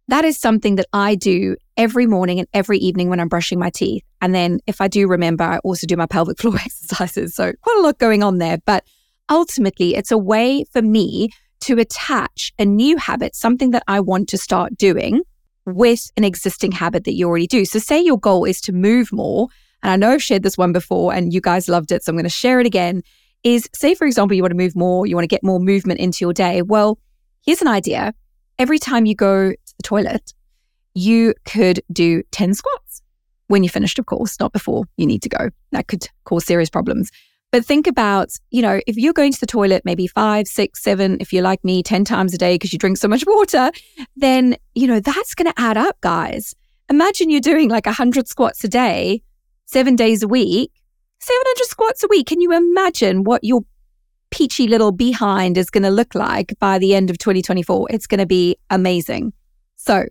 that 0.08 0.26
is 0.26 0.39
something 0.39 0.76
that 0.76 0.88
I 0.91 1.13
do 1.13 1.56
every 1.78 2.08
morning 2.08 2.39
and 2.39 2.48
every 2.52 2.80
evening 2.80 3.10
when 3.10 3.19
I'm 3.19 3.28
brushing 3.28 3.60
my 3.60 3.69
teeth. 3.69 4.04
And 4.22 4.34
then 4.34 4.60
if 4.65 4.82
I 4.82 4.88
do 4.88 5.08
remember, 5.08 5.43
I 5.43 5.60
also 5.60 5.86
do 5.86 5.95
my 5.95 6.08
pelvic 6.08 6.39
floor 6.39 6.56
exercises. 6.65 7.36
So 7.36 7.54
quite 7.62 7.78
a 7.78 7.82
lot 7.82 8.00
going 8.00 8.24
on 8.24 8.39
there. 8.39 8.58
But 8.65 8.86
ultimately, 9.30 9.95
it's 9.95 10.12
a 10.12 10.17
way 10.17 10.65
for 10.74 10.82
me 10.82 11.30
to 11.62 11.78
attach 11.78 12.54
a 12.58 12.65
new 12.65 12.98
habit, 12.98 13.36
something 13.36 13.69
that 13.72 13.84
I 13.88 14.00
want 14.00 14.30
to 14.30 14.38
start 14.38 14.78
doing 14.78 15.22
with 15.69 16.12
an 16.17 16.23
existing 16.23 16.71
habit 16.71 17.03
that 17.05 17.13
you 17.13 17.27
already 17.27 17.47
do. 17.47 17.65
So, 17.65 17.79
say 17.79 18.01
your 18.01 18.19
goal 18.19 18.45
is 18.45 18.62
to 18.62 18.71
move 18.71 19.12
more, 19.12 19.47
and 19.84 19.91
I 19.91 19.95
know 19.95 20.12
I've 20.12 20.23
shared 20.23 20.43
this 20.43 20.58
one 20.58 20.73
before 20.73 21.13
and 21.13 21.34
you 21.34 21.41
guys 21.41 21.69
loved 21.69 21.91
it, 21.91 22.03
so 22.03 22.12
I'm 22.12 22.15
going 22.15 22.23
to 22.23 22.29
share 22.29 22.60
it 22.60 22.65
again. 22.65 23.03
Is 23.43 23.69
say, 23.73 23.95
for 23.95 24.05
example, 24.05 24.36
you 24.36 24.43
want 24.43 24.51
to 24.51 24.58
move 24.58 24.75
more, 24.75 25.05
you 25.05 25.15
want 25.15 25.23
to 25.23 25.34
get 25.34 25.43
more 25.43 25.60
movement 25.60 25.99
into 25.99 26.25
your 26.25 26.34
day. 26.34 26.62
Well, 26.62 26.99
here's 27.45 27.62
an 27.62 27.67
idea. 27.67 28.13
Every 28.58 28.79
time 28.79 29.05
you 29.05 29.15
go 29.15 29.51
to 29.51 29.75
the 29.77 29.84
toilet, 29.84 30.34
you 30.93 31.34
could 31.45 31.82
do 31.91 32.23
10 32.32 32.53
squats 32.53 33.01
when 33.47 33.63
you're 33.63 33.71
finished, 33.71 33.97
of 33.97 34.05
course, 34.05 34.39
not 34.39 34.51
before 34.51 34.84
you 34.97 35.05
need 35.05 35.21
to 35.21 35.29
go. 35.29 35.49
That 35.71 35.88
could 35.88 36.08
cause 36.25 36.45
serious 36.45 36.69
problems. 36.69 37.12
But 37.51 37.65
think 37.65 37.88
about, 37.88 38.29
you 38.51 38.62
know, 38.62 38.79
if 38.85 38.95
you're 38.95 39.13
going 39.13 39.31
to 39.31 39.39
the 39.39 39.47
toilet 39.47 39.83
maybe 39.83 40.05
five, 40.05 40.47
six, 40.47 40.83
seven, 40.83 41.17
if 41.19 41.33
you're 41.33 41.43
like 41.43 41.63
me, 41.63 41.81
10 41.81 42.05
times 42.05 42.33
a 42.33 42.38
day 42.38 42.55
because 42.55 42.71
you 42.71 42.79
drink 42.79 42.97
so 42.97 43.07
much 43.07 43.23
water, 43.27 43.71
then, 44.15 44.55
you 44.75 44.88
know, 44.88 44.99
that's 44.99 45.33
going 45.33 45.51
to 45.51 45.59
add 45.59 45.77
up, 45.77 45.99
guys. 46.01 46.53
Imagine 46.89 47.29
you're 47.29 47.41
doing 47.41 47.69
like 47.69 47.85
100 47.85 48.27
squats 48.27 48.63
a 48.63 48.67
day, 48.67 49.23
seven 49.65 49.95
days 49.95 50.21
a 50.21 50.27
week, 50.27 50.71
700 51.19 51.65
squats 51.65 52.03
a 52.03 52.07
week. 52.07 52.27
Can 52.27 52.39
you 52.39 52.51
imagine 52.51 53.23
what 53.23 53.43
your 53.43 53.62
peachy 54.31 54.67
little 54.67 54.91
behind 54.91 55.57
is 55.57 55.71
going 55.71 55.83
to 55.83 55.89
look 55.89 56.13
like 56.13 56.53
by 56.59 56.77
the 56.77 56.93
end 56.93 57.09
of 57.09 57.17
2024? 57.17 57.88
It's 57.89 58.07
going 58.07 58.19
to 58.19 58.27
be 58.27 58.57
amazing. 58.69 59.33
So 59.75 60.05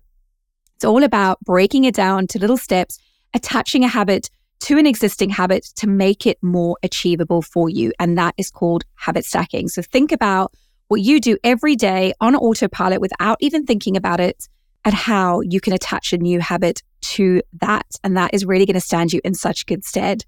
it's 0.77 0.85
all 0.85 1.03
about 1.05 1.41
breaking 1.41 1.85
it 1.85 1.95
down 1.95 2.27
to 2.29 2.39
little 2.39 2.57
steps, 2.57 2.99
attaching 3.35 3.85
a 3.85 3.89
habit 3.89 4.31
to 4.61 4.79
an 4.79 4.87
existing 4.87 5.31
habit 5.31 5.65
to 5.77 5.87
make 5.87 6.27
it 6.27 6.39
more 6.43 6.77
achievable 6.83 7.43
for 7.43 7.69
you. 7.69 7.93
And 7.99 8.19
that 8.19 8.35
is 8.37 8.51
called 8.51 8.85
habit 8.95 9.25
stacking. 9.25 9.69
So 9.69 9.83
think 9.83 10.13
about 10.13 10.53
what 10.89 11.01
you 11.01 11.21
do 11.21 11.39
every 11.45 11.77
day 11.77 12.13
on 12.21 12.35
autopilot 12.35 13.01
without 13.01 13.39
even 13.41 13.67
thinking 13.67 13.97
about 13.97 14.21
it 14.21 14.49
and 14.85 14.95
how 14.95 15.41
you 15.43 15.61
can 15.61 15.73
attach 15.73 16.13
a 16.13 16.19
new 16.19 16.41
habit 16.41 16.83
to 17.01 17.43
that. 17.61 17.87
And 18.03 18.17
that 18.17 18.33
is 18.33 18.45
really 18.45 18.67
going 18.67 18.75
to 18.75 18.81
stand 18.81 19.13
you 19.13 19.21
in 19.25 19.35
such 19.35 19.67
good 19.67 19.85
stead. 19.85 20.25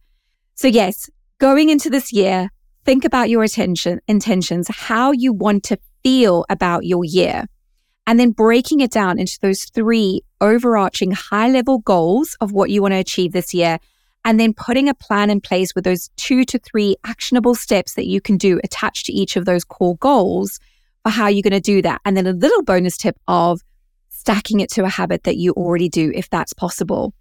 So, 0.55 0.69
yes, 0.69 1.09
going 1.39 1.71
into 1.71 1.89
this 1.89 2.13
year, 2.13 2.51
think 2.85 3.05
about 3.05 3.31
your 3.31 3.43
attention, 3.43 4.01
intentions, 4.07 4.69
how 4.69 5.13
you 5.13 5.33
want 5.33 5.65
to 5.65 5.79
feel 6.03 6.45
about 6.51 6.85
your 6.85 7.05
year, 7.05 7.47
and 8.07 8.21
then 8.21 8.31
breaking 8.31 8.81
it 8.81 8.91
down 8.91 9.19
into 9.19 9.39
those 9.41 9.65
three 9.65 10.23
overarching 10.41 11.13
high 11.13 11.49
level 11.49 11.79
goals 11.79 12.37
of 12.41 12.53
what 12.53 12.71
you 12.71 12.83
want 12.83 12.93
to 12.93 12.99
achieve 12.99 13.33
this 13.33 13.55
year 13.55 13.79
and 14.25 14.39
then 14.39 14.53
putting 14.53 14.89
a 14.89 14.95
plan 14.95 15.31
in 15.31 15.41
place 15.41 15.75
with 15.75 15.85
those 15.85 16.11
two 16.17 16.45
to 16.45 16.59
three 16.59 16.97
actionable 17.05 17.55
steps 17.55 17.95
that 17.95 18.07
you 18.07 18.21
can 18.21 18.37
do 18.37 18.61
attached 18.63 19.07
to 19.07 19.13
each 19.13 19.37
of 19.37 19.45
those 19.45 19.65
core 19.65 19.97
goals 19.97 20.59
for 21.03 21.11
how 21.11 21.29
you're 21.29 21.43
going 21.43 21.53
to 21.53 21.61
do 21.61 21.83
that. 21.83 22.01
And 22.05 22.17
then 22.17 22.27
a 22.27 22.33
little 22.33 22.63
bonus 22.63 22.97
tip 22.97 23.17
of 23.27 23.61
stacking 24.11 24.61
it 24.61 24.71
to 24.73 24.85
a 24.85 24.89
habit 24.89 25.25
that 25.25 25.37
you 25.37 25.53
already 25.53 25.89
do 25.89 26.13
if 26.15 26.29
that's 26.29 26.53
possible. 26.53 27.15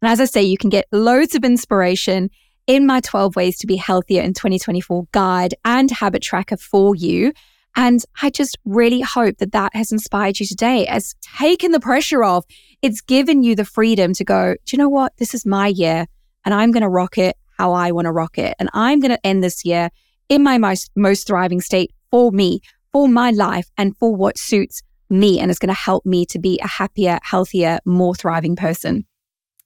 And 0.00 0.10
as 0.10 0.20
I 0.20 0.24
say, 0.24 0.42
you 0.42 0.56
can 0.56 0.70
get 0.70 0.86
loads 0.92 1.34
of 1.34 1.44
inspiration 1.44 2.30
in 2.66 2.86
my 2.86 3.00
12 3.00 3.36
ways 3.36 3.58
to 3.58 3.66
be 3.66 3.76
healthier 3.76 4.22
in 4.22 4.32
2024 4.32 5.06
guide 5.12 5.54
and 5.64 5.90
habit 5.90 6.22
tracker 6.22 6.56
for 6.56 6.94
you. 6.94 7.32
And 7.76 8.02
I 8.22 8.30
just 8.30 8.58
really 8.64 9.02
hope 9.02 9.36
that 9.38 9.52
that 9.52 9.76
has 9.76 9.92
inspired 9.92 10.40
you 10.40 10.46
today, 10.46 10.86
has 10.86 11.14
taken 11.38 11.72
the 11.72 11.80
pressure 11.80 12.24
off. 12.24 12.46
It's 12.80 13.02
given 13.02 13.42
you 13.42 13.54
the 13.54 13.66
freedom 13.66 14.14
to 14.14 14.24
go, 14.24 14.54
do 14.64 14.76
you 14.76 14.78
know 14.78 14.88
what? 14.88 15.12
This 15.18 15.34
is 15.34 15.44
my 15.44 15.68
year 15.68 16.06
and 16.46 16.54
I'm 16.54 16.70
going 16.70 16.82
to 16.82 16.88
rock 16.88 17.18
it 17.18 17.36
how 17.58 17.72
I 17.72 17.90
want 17.90 18.06
to 18.06 18.12
rock 18.12 18.38
it. 18.38 18.54
And 18.58 18.68
I'm 18.72 19.00
going 19.00 19.10
to 19.10 19.26
end 19.26 19.42
this 19.42 19.64
year 19.64 19.90
in 20.28 20.42
my 20.42 20.58
most, 20.58 20.90
most 20.96 21.26
thriving 21.26 21.60
state 21.60 21.92
for 22.10 22.30
me, 22.30 22.60
for 22.92 23.08
my 23.08 23.30
life, 23.30 23.66
and 23.76 23.96
for 23.96 24.14
what 24.14 24.38
suits 24.38 24.82
me. 25.10 25.40
And 25.40 25.50
it's 25.50 25.58
going 25.58 25.68
to 25.68 25.74
help 25.74 26.06
me 26.06 26.24
to 26.26 26.38
be 26.38 26.58
a 26.62 26.68
happier, 26.68 27.18
healthier, 27.22 27.80
more 27.84 28.14
thriving 28.14 28.56
person. 28.56 29.04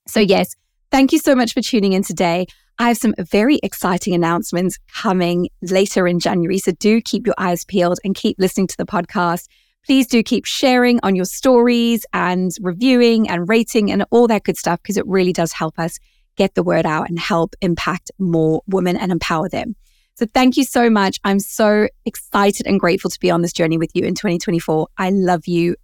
So, 0.09 0.21
yes, 0.21 0.55
thank 0.91 1.13
you 1.13 1.19
so 1.19 1.35
much 1.35 1.53
for 1.53 1.61
tuning 1.61 1.93
in 1.93 2.03
today. 2.03 2.47
I 2.79 2.89
have 2.89 2.97
some 2.97 3.15
very 3.19 3.61
exciting 3.63 4.15
announcements 4.15 4.79
coming 4.95 5.49
later 5.63 6.09
in 6.09 6.19
January. 6.19 6.59
So, 6.59 6.73
do 6.73 7.01
keep 7.01 7.27
your 7.27 7.37
eyes 7.39 7.65
peeled 7.65 7.99
and 8.05 8.15
keep 8.15 8.37
listening 8.39 8.69
to 8.69 8.77
the 8.77 8.87
podcast. 8.87 9.49
Please 9.87 10.07
do 10.07 10.23
keep 10.23 10.45
sharing 10.45 11.01
on 11.03 11.17
your 11.17 11.25
stories 11.25 12.05
and 12.13 12.53
reviewing 12.61 13.29
and 13.29 13.49
rating 13.49 13.91
and 13.91 14.05
all 14.11 14.27
that 14.29 14.45
good 14.45 14.59
stuff 14.59 14.81
because 14.83 14.99
it 14.99 15.07
really 15.07 15.33
does 15.33 15.53
help 15.53 15.79
us 15.79 15.99
get 16.41 16.55
the 16.55 16.63
word 16.63 16.87
out 16.87 17.11
and 17.11 17.19
help 17.19 17.55
impact 17.61 18.11
more 18.19 18.63
women 18.67 18.97
and 18.97 19.13
empower 19.13 19.47
them. 19.47 19.77
So 20.15 20.25
thank 20.33 20.57
you 20.57 20.65
so 20.65 20.89
much. 20.89 21.21
I'm 21.23 21.39
so 21.39 21.89
excited 22.07 22.67
and 22.67 22.81
grateful 22.81 23.11
to 23.11 23.21
be 23.21 23.31
on 23.31 23.43
this 23.43 23.53
journey 23.53 23.77
with 23.77 23.91
you 23.93 24.05
in 24.05 24.15
2024. 24.15 24.89
I 24.97 25.11
love 25.11 25.47
you 25.47 25.77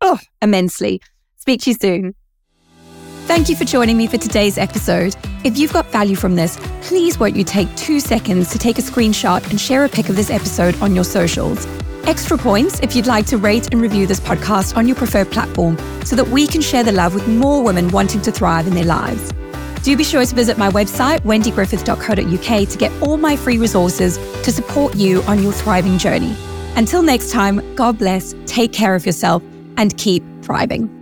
oh, 0.00 0.18
immensely. 0.40 1.02
Speak 1.36 1.60
to 1.62 1.70
you 1.70 1.76
soon. 1.78 2.14
Thank 3.26 3.50
you 3.50 3.56
for 3.56 3.66
joining 3.66 3.98
me 3.98 4.06
for 4.06 4.16
today's 4.16 4.56
episode. 4.56 5.14
If 5.44 5.58
you've 5.58 5.74
got 5.74 5.84
value 5.88 6.16
from 6.16 6.36
this, 6.36 6.58
please 6.80 7.20
won't 7.20 7.36
you 7.36 7.44
take 7.44 7.74
two 7.76 8.00
seconds 8.00 8.50
to 8.52 8.58
take 8.58 8.78
a 8.78 8.82
screenshot 8.82 9.48
and 9.50 9.60
share 9.60 9.84
a 9.84 9.90
pic 9.90 10.08
of 10.08 10.16
this 10.16 10.30
episode 10.30 10.74
on 10.80 10.94
your 10.94 11.04
socials. 11.04 11.66
Extra 12.04 12.38
points 12.38 12.80
if 12.80 12.96
you'd 12.96 13.06
like 13.06 13.26
to 13.26 13.36
rate 13.36 13.70
and 13.72 13.82
review 13.82 14.06
this 14.06 14.20
podcast 14.20 14.74
on 14.74 14.86
your 14.88 14.96
preferred 14.96 15.30
platform 15.30 15.76
so 16.02 16.16
that 16.16 16.28
we 16.28 16.46
can 16.46 16.62
share 16.62 16.82
the 16.82 16.92
love 16.92 17.12
with 17.12 17.28
more 17.28 17.62
women 17.62 17.88
wanting 17.88 18.22
to 18.22 18.32
thrive 18.32 18.66
in 18.66 18.74
their 18.74 18.86
lives. 18.86 19.34
Do 19.82 19.96
be 19.96 20.04
sure 20.04 20.24
to 20.24 20.34
visit 20.34 20.58
my 20.58 20.70
website, 20.70 21.20
wendygriffith.co.uk, 21.20 22.68
to 22.68 22.78
get 22.78 23.02
all 23.02 23.16
my 23.16 23.36
free 23.36 23.58
resources 23.58 24.16
to 24.42 24.52
support 24.52 24.94
you 24.96 25.22
on 25.22 25.42
your 25.42 25.52
thriving 25.52 25.98
journey. 25.98 26.36
Until 26.76 27.02
next 27.02 27.30
time, 27.30 27.74
God 27.74 27.98
bless, 27.98 28.34
take 28.46 28.72
care 28.72 28.94
of 28.94 29.06
yourself, 29.06 29.42
and 29.76 29.96
keep 29.96 30.22
thriving. 30.42 30.97